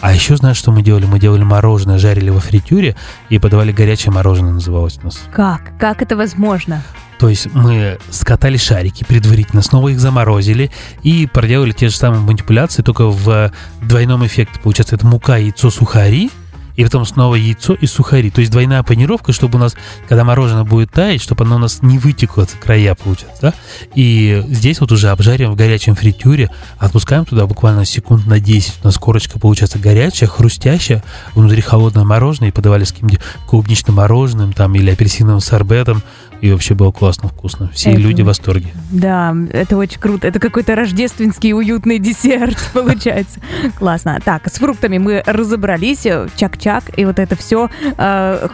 А 0.00 0.12
еще 0.12 0.36
знаешь, 0.36 0.56
что 0.56 0.70
мы 0.70 0.82
делали? 0.82 1.06
Мы 1.06 1.18
делали 1.18 1.42
мороженое, 1.42 1.98
жарили 1.98 2.30
во 2.30 2.40
фритюре 2.40 2.94
и 3.28 3.38
подавали 3.38 3.72
горячее 3.72 4.12
мороженое, 4.12 4.52
называлось 4.52 4.98
у 5.02 5.06
нас. 5.06 5.20
Как? 5.32 5.72
Как 5.78 6.02
это 6.02 6.16
возможно? 6.16 6.82
То 7.18 7.28
есть 7.28 7.52
мы 7.52 7.98
скатали 8.10 8.56
шарики 8.56 9.02
предварительно, 9.02 9.60
снова 9.60 9.88
их 9.88 9.98
заморозили 9.98 10.70
и 11.02 11.26
проделали 11.26 11.72
те 11.72 11.88
же 11.88 11.96
самые 11.96 12.20
манипуляции, 12.20 12.82
только 12.82 13.06
в 13.06 13.50
двойном 13.82 14.24
эффекте. 14.24 14.60
Получается, 14.60 14.94
это 14.94 15.04
мука, 15.04 15.36
яйцо, 15.36 15.70
сухари, 15.70 16.30
и 16.78 16.84
потом 16.84 17.04
снова 17.04 17.34
яйцо 17.34 17.74
и 17.74 17.86
сухари. 17.86 18.30
То 18.30 18.40
есть 18.40 18.52
двойная 18.52 18.84
панировка, 18.84 19.32
чтобы 19.32 19.58
у 19.58 19.60
нас, 19.60 19.74
когда 20.08 20.22
мороженое 20.22 20.62
будет 20.62 20.92
таять, 20.92 21.20
чтобы 21.20 21.44
оно 21.44 21.56
у 21.56 21.58
нас 21.58 21.82
не 21.82 21.98
вытекло 21.98 22.44
с 22.44 22.54
края, 22.54 22.94
получается, 22.94 23.42
да? 23.42 23.54
И 23.96 24.44
здесь 24.46 24.80
вот 24.80 24.92
уже 24.92 25.08
обжариваем 25.08 25.54
в 25.54 25.56
горячем 25.56 25.96
фритюре, 25.96 26.50
отпускаем 26.78 27.24
туда 27.24 27.46
буквально 27.46 27.84
секунд 27.84 28.26
на 28.28 28.38
10. 28.38 28.74
У 28.84 28.86
нас 28.86 28.96
корочка 28.96 29.40
получается 29.40 29.80
горячая, 29.80 30.28
хрустящая, 30.28 31.02
внутри 31.34 31.62
холодное 31.62 32.04
мороженое, 32.04 32.50
и 32.50 32.52
подавали 32.52 32.84
с 32.84 32.92
каким-нибудь 32.92 33.20
клубничным 33.48 33.96
мороженым 33.96 34.52
там 34.52 34.72
или 34.76 34.92
апельсиновым 34.92 35.40
сорбетом. 35.40 36.04
И 36.40 36.52
вообще 36.52 36.74
было 36.74 36.92
классно, 36.92 37.28
вкусно. 37.28 37.68
Все 37.74 37.90
Это- 37.92 38.00
люди 38.00 38.22
в 38.22 38.26
восторге. 38.26 38.68
Да, 38.92 39.34
это 39.52 39.76
очень 39.76 39.98
круто. 40.00 40.26
Это 40.28 40.38
какой-то 40.38 40.74
рождественский 40.76 41.52
уютный 41.52 41.98
десерт 41.98 42.56
получается. 42.72 43.40
Классно. 43.76 44.20
Так, 44.24 44.46
с 44.48 44.58
фруктами 44.58 44.98
мы 44.98 45.22
разобрались. 45.26 46.06
Чак-чак 46.36 46.96
и 46.96 47.04
вот 47.04 47.18
это 47.18 47.34
все. 47.36 47.68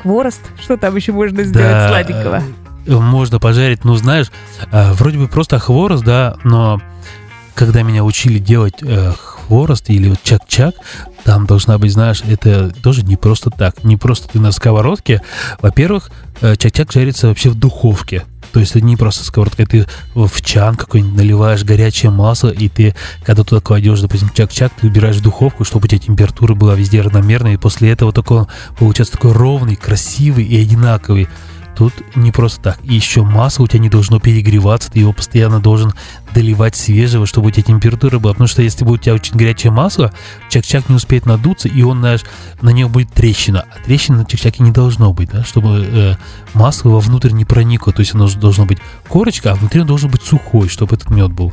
хворост. 0.02 0.40
Что 0.60 0.76
там 0.76 0.96
еще 0.96 1.12
можно 1.12 1.42
сделать 1.44 1.88
сладенького? 1.88 2.42
э, 2.86 2.92
Можно 2.98 3.38
пожарить, 3.38 3.84
ну 3.84 3.94
знаешь, 3.96 4.30
э, 4.72 4.92
вроде 4.92 5.18
бы 5.18 5.28
просто 5.28 5.58
хворост, 5.58 6.04
да, 6.04 6.36
но 6.44 6.80
когда 7.54 7.82
меня 7.82 8.02
учили 8.04 8.38
делать 8.38 8.74
э, 8.82 9.12
хворост 9.46 9.90
или 9.90 10.08
вот 10.08 10.18
чак-чак, 10.22 10.74
там 11.24 11.46
должна 11.46 11.78
быть, 11.78 11.92
знаешь, 11.92 12.22
это 12.26 12.70
тоже 12.82 13.02
не 13.02 13.16
просто 13.16 13.50
так, 13.50 13.84
не 13.84 13.96
просто 13.96 14.28
ты 14.28 14.40
на 14.40 14.52
сковородке. 14.52 15.22
Во-первых, 15.60 16.10
э, 16.40 16.56
чак-чак 16.56 16.92
жарится 16.92 17.28
вообще 17.28 17.50
в 17.50 17.54
духовке. 17.54 18.24
То 18.52 18.60
есть 18.60 18.76
это 18.76 18.84
не 18.84 18.96
просто 18.96 19.24
сковородка, 19.24 19.66
ты 19.66 19.86
в 20.14 20.42
чан 20.42 20.76
какой-нибудь 20.76 21.16
наливаешь 21.16 21.64
горячее 21.64 22.12
масло, 22.12 22.50
и 22.50 22.68
ты, 22.68 22.94
когда 23.24 23.42
туда 23.42 23.60
кладешь, 23.60 24.00
допустим, 24.00 24.30
чак-чак, 24.32 24.72
ты 24.80 24.86
убираешь 24.86 25.16
в 25.16 25.22
духовку, 25.22 25.64
чтобы 25.64 25.86
у 25.86 25.88
тебя 25.88 25.98
температура 25.98 26.54
была 26.54 26.74
везде 26.74 27.00
равномерная, 27.00 27.54
и 27.54 27.56
после 27.56 27.90
этого 27.90 28.14
он 28.14 28.46
получается 28.78 29.14
такой 29.14 29.32
ровный, 29.32 29.74
красивый 29.74 30.44
и 30.44 30.60
одинаковый. 30.60 31.28
Тут 31.76 31.92
не 32.14 32.30
просто 32.30 32.60
так. 32.62 32.78
И 32.84 32.94
еще 32.94 33.22
масло 33.22 33.64
у 33.64 33.66
тебя 33.66 33.80
не 33.80 33.88
должно 33.88 34.20
перегреваться, 34.20 34.90
ты 34.90 35.00
его 35.00 35.12
постоянно 35.12 35.60
должен 35.60 35.92
доливать 36.34 36.76
свежего, 36.76 37.26
чтобы 37.26 37.48
у 37.48 37.50
тебя 37.50 37.62
температура 37.62 38.18
была. 38.18 38.32
Потому 38.32 38.48
что 38.48 38.62
если 38.62 38.84
будет 38.84 39.00
у 39.00 39.04
тебя 39.04 39.14
очень 39.14 39.36
горячее 39.36 39.72
масло, 39.72 40.12
чак-чак 40.50 40.88
не 40.88 40.96
успеет 40.96 41.26
надуться, 41.26 41.68
и 41.68 41.82
он, 41.82 42.00
знаешь, 42.00 42.22
на 42.60 42.70
нем 42.70 42.90
будет 42.90 43.12
трещина. 43.12 43.64
А 43.70 43.84
трещины 43.84 44.18
на 44.18 44.24
чак-чаке 44.24 44.62
не 44.62 44.70
должно 44.70 45.12
быть, 45.12 45.30
да, 45.30 45.44
чтобы 45.44 45.86
э, 45.86 46.16
масло 46.54 46.90
вовнутрь 46.90 47.30
не 47.30 47.44
проникло. 47.44 47.92
То 47.92 48.00
есть 48.00 48.14
оно 48.14 48.28
должно 48.28 48.66
быть 48.66 48.78
корочка, 49.08 49.52
а 49.52 49.54
внутри 49.54 49.80
он 49.80 49.86
должен 49.86 50.10
быть 50.10 50.22
сухой, 50.22 50.68
чтобы 50.68 50.96
этот 50.96 51.10
мед 51.10 51.32
был. 51.32 51.52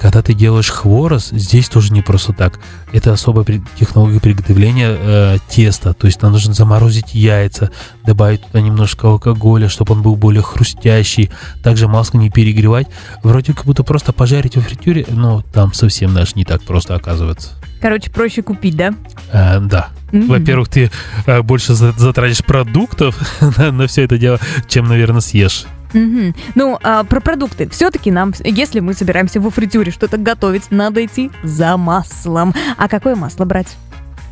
Когда 0.00 0.22
ты 0.22 0.34
делаешь 0.34 0.70
хворост, 0.70 1.30
здесь 1.32 1.68
тоже 1.68 1.92
не 1.92 2.02
просто 2.02 2.32
так. 2.32 2.58
Это 2.92 3.12
особая 3.12 3.44
технология 3.78 4.20
приготовления 4.20 4.96
э, 4.98 5.38
теста. 5.48 5.94
То 5.94 6.06
есть 6.06 6.22
нам 6.22 6.32
нужно 6.32 6.54
заморозить 6.54 7.14
яйца, 7.14 7.70
добавить 8.04 8.44
туда 8.44 8.60
немножко 8.60 9.08
алкоголя, 9.08 9.51
чтобы 9.68 9.94
он 9.94 10.02
был 10.02 10.16
более 10.16 10.42
хрустящий. 10.42 11.30
Также 11.62 11.88
масло 11.88 12.18
не 12.18 12.30
перегревать. 12.30 12.86
Вроде 13.22 13.52
как 13.54 13.64
будто 13.64 13.82
просто 13.84 14.12
пожарить 14.12 14.56
во 14.56 14.62
фритюре, 14.62 15.06
но 15.08 15.42
там 15.52 15.72
совсем 15.72 16.14
даже 16.14 16.32
не 16.34 16.44
так 16.44 16.62
просто 16.62 16.94
оказывается. 16.94 17.50
Короче, 17.80 18.10
проще 18.10 18.42
купить, 18.42 18.76
да? 18.76 18.94
Э, 19.32 19.58
да. 19.60 19.88
Мгм. 20.12 20.28
Во-первых, 20.28 20.68
ты 20.68 20.90
э, 21.26 21.42
больше 21.42 21.74
за- 21.74 21.92
затратишь 21.92 22.44
продуктов 22.44 23.18
на, 23.58 23.86
все 23.88 24.02
это 24.02 24.18
дело, 24.18 24.38
чем, 24.68 24.86
наверное, 24.88 25.20
съешь. 25.20 25.64
Мгм. 25.92 26.34
Ну, 26.54 26.78
а 26.82 27.04
про 27.04 27.20
продукты. 27.20 27.68
Все-таки 27.68 28.10
нам, 28.10 28.32
если 28.44 28.80
мы 28.80 28.94
собираемся 28.94 29.40
во 29.40 29.50
фритюре 29.50 29.90
что-то 29.92 30.16
готовить, 30.16 30.70
надо 30.70 31.04
идти 31.04 31.30
за 31.42 31.76
маслом. 31.76 32.54
А 32.78 32.88
какое 32.88 33.14
масло 33.16 33.44
брать? 33.44 33.76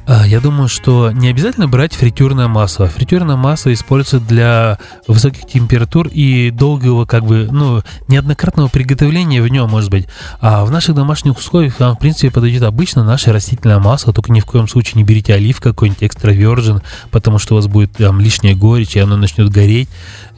А, 0.06 0.26
Я 0.26 0.40
думаю, 0.40 0.68
что 0.68 1.12
не 1.12 1.28
обязательно 1.28 1.68
брать 1.68 1.94
фритюрное 1.94 2.48
масло. 2.48 2.86
Фритюрное 2.88 3.36
масло 3.36 3.72
используется 3.72 4.18
для 4.20 4.78
высоких 5.06 5.46
температур 5.46 6.08
и 6.08 6.50
долгого, 6.50 7.04
как 7.04 7.24
бы, 7.24 7.48
ну, 7.50 7.82
неоднократного 8.08 8.68
приготовления 8.68 9.42
в 9.42 9.48
нем, 9.48 9.70
может 9.70 9.90
быть. 9.90 10.08
А 10.40 10.64
в 10.64 10.70
наших 10.70 10.94
домашних 10.94 11.38
условиях 11.38 11.78
вам, 11.78 11.96
в 11.96 11.98
принципе, 11.98 12.30
подойдет 12.30 12.62
обычно 12.62 13.04
наше 13.04 13.32
растительное 13.32 13.78
масло, 13.78 14.12
только 14.12 14.32
ни 14.32 14.40
в 14.40 14.46
коем 14.46 14.66
случае 14.68 14.94
не 14.96 15.04
берите 15.04 15.34
олив 15.34 15.60
какой-нибудь 15.60 16.02
экстра 16.02 16.32
virgin, 16.32 16.82
потому 17.10 17.38
что 17.38 17.54
у 17.54 17.56
вас 17.56 17.66
будет 17.66 17.92
там 17.92 18.20
лишняя 18.20 18.54
горечь, 18.54 18.96
и 18.96 19.00
оно 19.00 19.16
начнет 19.16 19.48
гореть. 19.50 19.88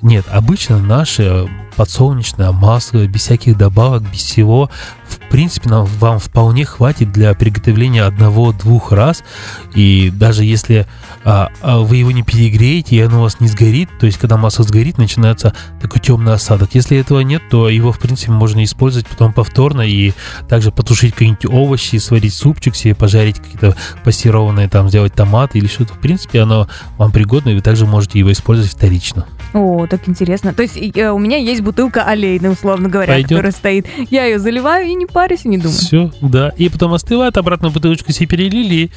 Нет, 0.03 0.27
обычно 0.29 0.79
наше 0.79 1.49
подсолнечное 1.77 2.53
масло, 2.53 3.07
без 3.07 3.23
всяких 3.23 3.57
добавок, 3.57 4.03
без 4.03 4.21
всего, 4.21 4.69
в 5.09 5.19
принципе, 5.31 5.69
нам, 5.71 5.87
вам 5.87 6.19
вполне 6.19 6.65
хватит 6.65 7.13
для 7.13 7.33
приготовления 7.35 8.03
одного-двух 8.03 8.93
раз. 8.93 9.23
И 9.75 10.11
даже 10.15 10.45
если 10.45 10.87
а, 11.25 11.51
а, 11.63 11.79
вы 11.79 11.97
его 11.97 12.11
не 12.11 12.23
перегреете, 12.23 12.97
и 12.97 13.01
оно 13.01 13.21
у 13.21 13.23
вас 13.23 13.41
не 13.41 13.49
сгорит, 13.49 13.89
то 13.99 14.07
есть, 14.07 14.19
когда 14.19 14.37
масло 14.37 14.65
сгорит, 14.65 14.99
начинается 14.99 15.55
такой 15.81 16.01
темный 16.01 16.35
осадок. 16.35 16.71
Если 16.75 16.99
этого 16.99 17.21
нет, 17.21 17.43
то 17.51 17.69
его, 17.69 17.93
в 17.93 17.99
принципе, 17.99 18.33
можно 18.33 18.63
использовать 18.65 19.07
потом 19.07 19.33
повторно 19.33 19.83
и 19.83 20.13
также 20.49 20.73
потушить 20.73 21.13
какие-нибудь 21.13 21.47
овощи, 21.47 21.97
сварить 21.97 22.35
супчик 22.35 22.75
себе, 22.75 22.95
пожарить 22.95 23.39
какие-то 23.39 23.77
пассерованные, 24.05 24.69
там, 24.69 24.89
сделать 24.89 25.15
томаты 25.15 25.59
или 25.59 25.67
что-то. 25.67 25.95
В 25.95 25.99
принципе, 25.99 26.41
оно 26.41 26.69
вам 26.99 27.13
пригодно, 27.13 27.51
и 27.51 27.55
вы 27.55 27.61
также 27.61 27.87
можете 27.87 28.19
его 28.19 28.33
использовать 28.33 28.73
вторично. 28.73 29.27
О, 29.53 29.87
так 29.87 30.09
интересно. 30.09 30.55
То 30.55 30.63
есть 30.63 30.79
э, 30.97 31.11
у 31.11 31.19
меня 31.19 31.37
есть 31.37 31.61
бутылка 31.61 32.05
олейная, 32.05 32.51
условно 32.51 32.89
говоря, 32.89 33.15
Пойдет. 33.15 33.31
которая 33.31 33.53
стоит. 33.53 33.87
Я 34.11 34.25
ее 34.25 34.39
заливаю 34.39 34.89
и 34.89 34.95
не 34.95 35.07
парюсь, 35.07 35.45
и 35.45 35.49
не 35.49 35.59
думаю. 35.59 35.79
Все, 35.79 36.11
да. 36.21 36.51
И 36.57 36.69
потом 36.69 36.95
остывает, 36.95 37.37
обратно 37.37 37.69
в 37.69 37.75
бутылочку 37.75 38.13
себе 38.13 38.27
перелили 38.27 38.75
и 38.75 38.91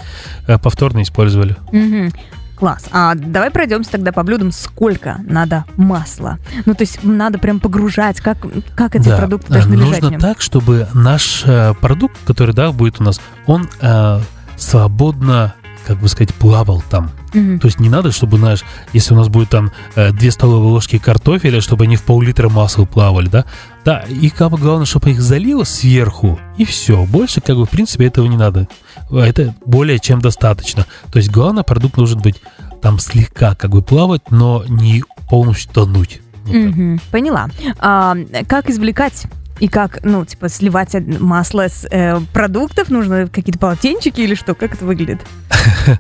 э, 0.47 0.57
повторно 0.57 1.01
использовали. 1.01 1.55
Мгм. 1.71 2.11
Класс. 2.55 2.85
А 2.91 3.15
давай 3.15 3.51
пройдемся 3.51 3.91
тогда 3.91 4.13
по 4.13 4.23
блюдам, 4.23 4.51
сколько 4.51 5.17
надо 5.27 5.65
масла. 5.75 6.39
Ну, 6.65 6.73
то 6.73 6.83
есть 6.83 7.03
надо 7.03 7.37
прям 7.37 7.59
погружать, 7.59 8.21
как, 8.21 8.37
как 8.75 8.95
эти 8.95 9.09
Да, 9.09 9.17
продукты 9.17 9.47
э, 9.49 9.53
должны 9.55 9.73
лежать 9.75 10.01
Нужно 10.01 10.19
так, 10.19 10.41
чтобы 10.41 10.87
наш 10.93 11.43
э, 11.45 11.73
продукт, 11.81 12.17
который, 12.25 12.55
да, 12.55 12.71
будет 12.71 13.01
у 13.01 13.03
нас, 13.03 13.19
он 13.45 13.67
э, 13.81 14.19
свободно, 14.55 15.53
как 15.85 15.97
бы 15.97 16.07
сказать, 16.07 16.33
плавал 16.33 16.81
там. 16.89 17.11
Мгм. 17.35 17.59
То 17.59 17.67
есть 17.67 17.79
не 17.79 17.89
надо, 17.89 18.11
чтобы, 18.11 18.37
знаешь, 18.37 18.63
если 18.93 19.13
у 19.13 19.17
нас 19.17 19.27
будет 19.27 19.49
там 19.49 19.71
э, 19.95 20.11
две 20.11 20.31
столовые 20.31 20.71
ложки 20.71 20.97
картофеля, 20.97 21.61
чтобы 21.61 21.83
они 21.83 21.95
в 21.95 22.03
пол-литра 22.03 22.49
масла 22.49 22.85
плавали, 22.85 23.27
да? 23.27 23.45
Да, 23.83 23.99
и 24.09 24.29
как 24.29 24.51
бы 24.51 24.57
главное, 24.57 24.85
чтобы 24.85 25.11
их 25.11 25.21
залило 25.21 25.63
сверху, 25.63 26.39
и 26.57 26.65
все. 26.65 27.05
Больше, 27.05 27.41
как 27.41 27.57
бы, 27.57 27.65
в 27.65 27.69
принципе, 27.69 28.05
этого 28.05 28.25
не 28.25 28.37
надо. 28.37 28.67
Это 29.11 29.53
более 29.65 29.99
чем 29.99 30.21
достаточно. 30.21 30.85
То 31.11 31.19
есть 31.19 31.29
главное, 31.29 31.63
продукт 31.63 31.95
должен 31.95 32.19
быть 32.19 32.41
там 32.81 32.99
слегка, 32.99 33.53
как 33.55 33.71
бы, 33.71 33.81
плавать, 33.81 34.31
но 34.31 34.63
не 34.67 35.03
полностью 35.29 35.71
тонуть. 35.71 36.21
Вот. 36.45 36.55
Мгм. 36.55 36.99
Поняла. 37.11 37.47
А, 37.79 38.15
как 38.47 38.69
извлекать 38.69 39.25
и 39.59 39.67
как, 39.67 40.03
ну, 40.03 40.25
типа, 40.25 40.49
сливать 40.49 40.95
масло 41.19 41.67
с 41.67 41.87
э, 41.89 42.19
продуктов? 42.33 42.89
Нужно 42.89 43.27
какие-то 43.27 43.59
полотенчики 43.59 44.21
или 44.21 44.35
что? 44.35 44.53
Как 44.53 44.73
это 44.73 44.85
выглядит? 44.85 45.21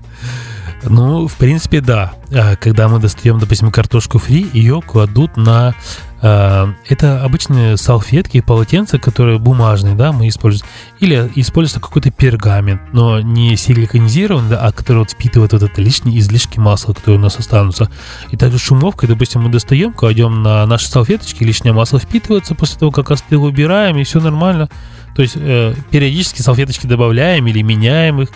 Ну, 0.87 1.27
в 1.27 1.35
принципе, 1.35 1.81
да. 1.81 2.13
А, 2.31 2.55
Когда 2.55 2.87
мы 2.87 2.99
достаем, 2.99 3.39
допустим, 3.39 3.71
картошку 3.71 4.19
фри, 4.19 4.47
ее 4.53 4.81
кладут 4.81 5.37
на... 5.37 5.73
а, 6.21 6.73
Это 6.87 7.23
обычные 7.23 7.77
салфетки, 7.77 8.41
полотенца, 8.41 8.99
которые 8.99 9.39
бумажные, 9.39 9.95
да, 9.95 10.11
мы 10.11 10.27
используем. 10.27 10.69
Или 10.99 11.31
используется 11.35 11.79
какой-то 11.79 12.11
пергамент, 12.11 12.81
но 12.93 13.19
не 13.19 13.55
силиконизированный, 13.55 14.49
да, 14.49 14.59
а 14.59 14.71
который 14.71 14.99
вот 14.99 15.11
впитывает 15.11 15.53
вот 15.53 15.63
это 15.63 15.81
лишние 15.81 16.19
излишки 16.19 16.59
масла, 16.59 16.93
которые 16.93 17.19
у 17.19 17.23
нас 17.23 17.37
останутся. 17.37 17.89
И 18.31 18.37
также 18.37 18.59
шумовкой, 18.59 19.09
допустим, 19.09 19.41
мы 19.41 19.49
достаем, 19.49 19.93
кладем 19.93 20.43
на 20.43 20.65
наши 20.65 20.87
салфеточки, 20.87 21.43
лишнее 21.43 21.73
масло 21.73 21.99
впитывается, 21.99 22.55
после 22.55 22.79
того, 22.79 22.91
как 22.91 23.11
остыл, 23.11 23.43
убираем, 23.43 23.97
и 23.97 24.03
все 24.03 24.19
нормально. 24.19 24.69
То 25.15 25.21
есть 25.21 25.35
э, 25.37 25.73
периодически 25.91 26.41
салфеточки 26.41 26.87
добавляем 26.87 27.47
или 27.47 27.61
меняем 27.61 28.21
их. 28.21 28.29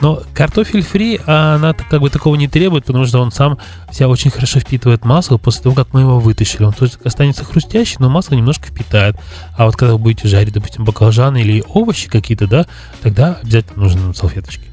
Но 0.00 0.22
картофель 0.32 0.82
фри, 0.82 1.20
а 1.26 1.56
она 1.56 1.74
как 1.74 2.00
бы 2.00 2.08
такого 2.08 2.36
не 2.36 2.48
требует, 2.48 2.84
потому 2.84 3.04
что 3.04 3.20
он 3.20 3.32
сам 3.32 3.58
себя 3.90 4.08
очень 4.08 4.30
хорошо 4.30 4.60
впитывает 4.60 5.04
масло 5.04 5.38
после 5.38 5.64
того, 5.64 5.74
как 5.74 5.92
мы 5.92 6.02
его 6.02 6.20
вытащили. 6.20 6.62
Он 6.62 6.72
то 6.72 6.88
останется 7.04 7.44
хрустящий, 7.44 7.96
но 7.98 8.08
масло 8.08 8.36
немножко 8.36 8.68
впитает. 8.68 9.16
А 9.56 9.66
вот 9.66 9.76
когда 9.76 9.94
вы 9.94 9.98
будете 9.98 10.28
жарить, 10.28 10.54
допустим, 10.54 10.84
баклажаны 10.84 11.42
или 11.42 11.64
овощи 11.68 12.08
какие-то, 12.08 12.46
да, 12.46 12.66
тогда 13.02 13.38
обязательно 13.42 13.82
нужны 13.82 14.14
салфеточки. 14.14 14.64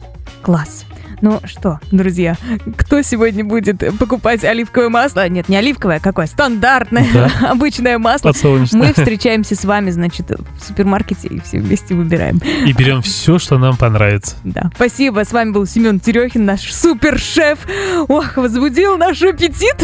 Класс. 0.43 0.86
Ну 1.21 1.41
что, 1.45 1.79
друзья, 1.91 2.37
кто 2.77 3.01
сегодня 3.01 3.43
будет 3.43 3.83
покупать 3.97 4.43
оливковое 4.43 4.89
масло? 4.89 5.27
Нет, 5.27 5.49
не 5.49 5.57
оливковое, 5.57 5.97
а 5.97 5.99
какое? 5.99 6.27
Стандартное, 6.27 7.07
Да. 7.13 7.31
обычное 7.49 7.97
масло. 7.97 8.31
Мы 8.73 8.93
встречаемся 8.93 9.55
с 9.55 9.65
вами, 9.65 9.89
значит, 9.89 10.29
в 10.29 10.63
супермаркете 10.63 11.27
и 11.29 11.39
все 11.39 11.59
вместе 11.59 11.95
выбираем. 11.95 12.37
И 12.65 12.71
берем 12.73 13.01
все, 13.01 13.39
что 13.39 13.57
нам 13.57 13.77
понравится. 13.77 14.35
Да. 14.43 14.69
Спасибо. 14.75 15.23
С 15.25 15.31
вами 15.31 15.51
был 15.51 15.65
Семен 15.65 15.99
Терехин, 15.99 16.45
наш 16.45 16.71
супершеф. 16.71 17.59
Ох, 18.07 18.37
возбудил 18.37 18.97
наш 18.97 19.21
аппетит. 19.23 19.75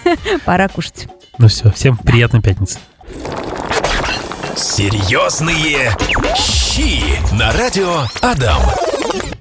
Пора 0.44 0.68
кушать. 0.68 1.08
Ну 1.38 1.48
все, 1.48 1.70
всем 1.70 1.96
приятной 1.96 2.42
пятницы. 2.42 2.78
Серьезные 4.56 5.92
щи 6.36 7.02
на 7.34 7.52
радио 7.52 8.02
Адам. 8.20 8.60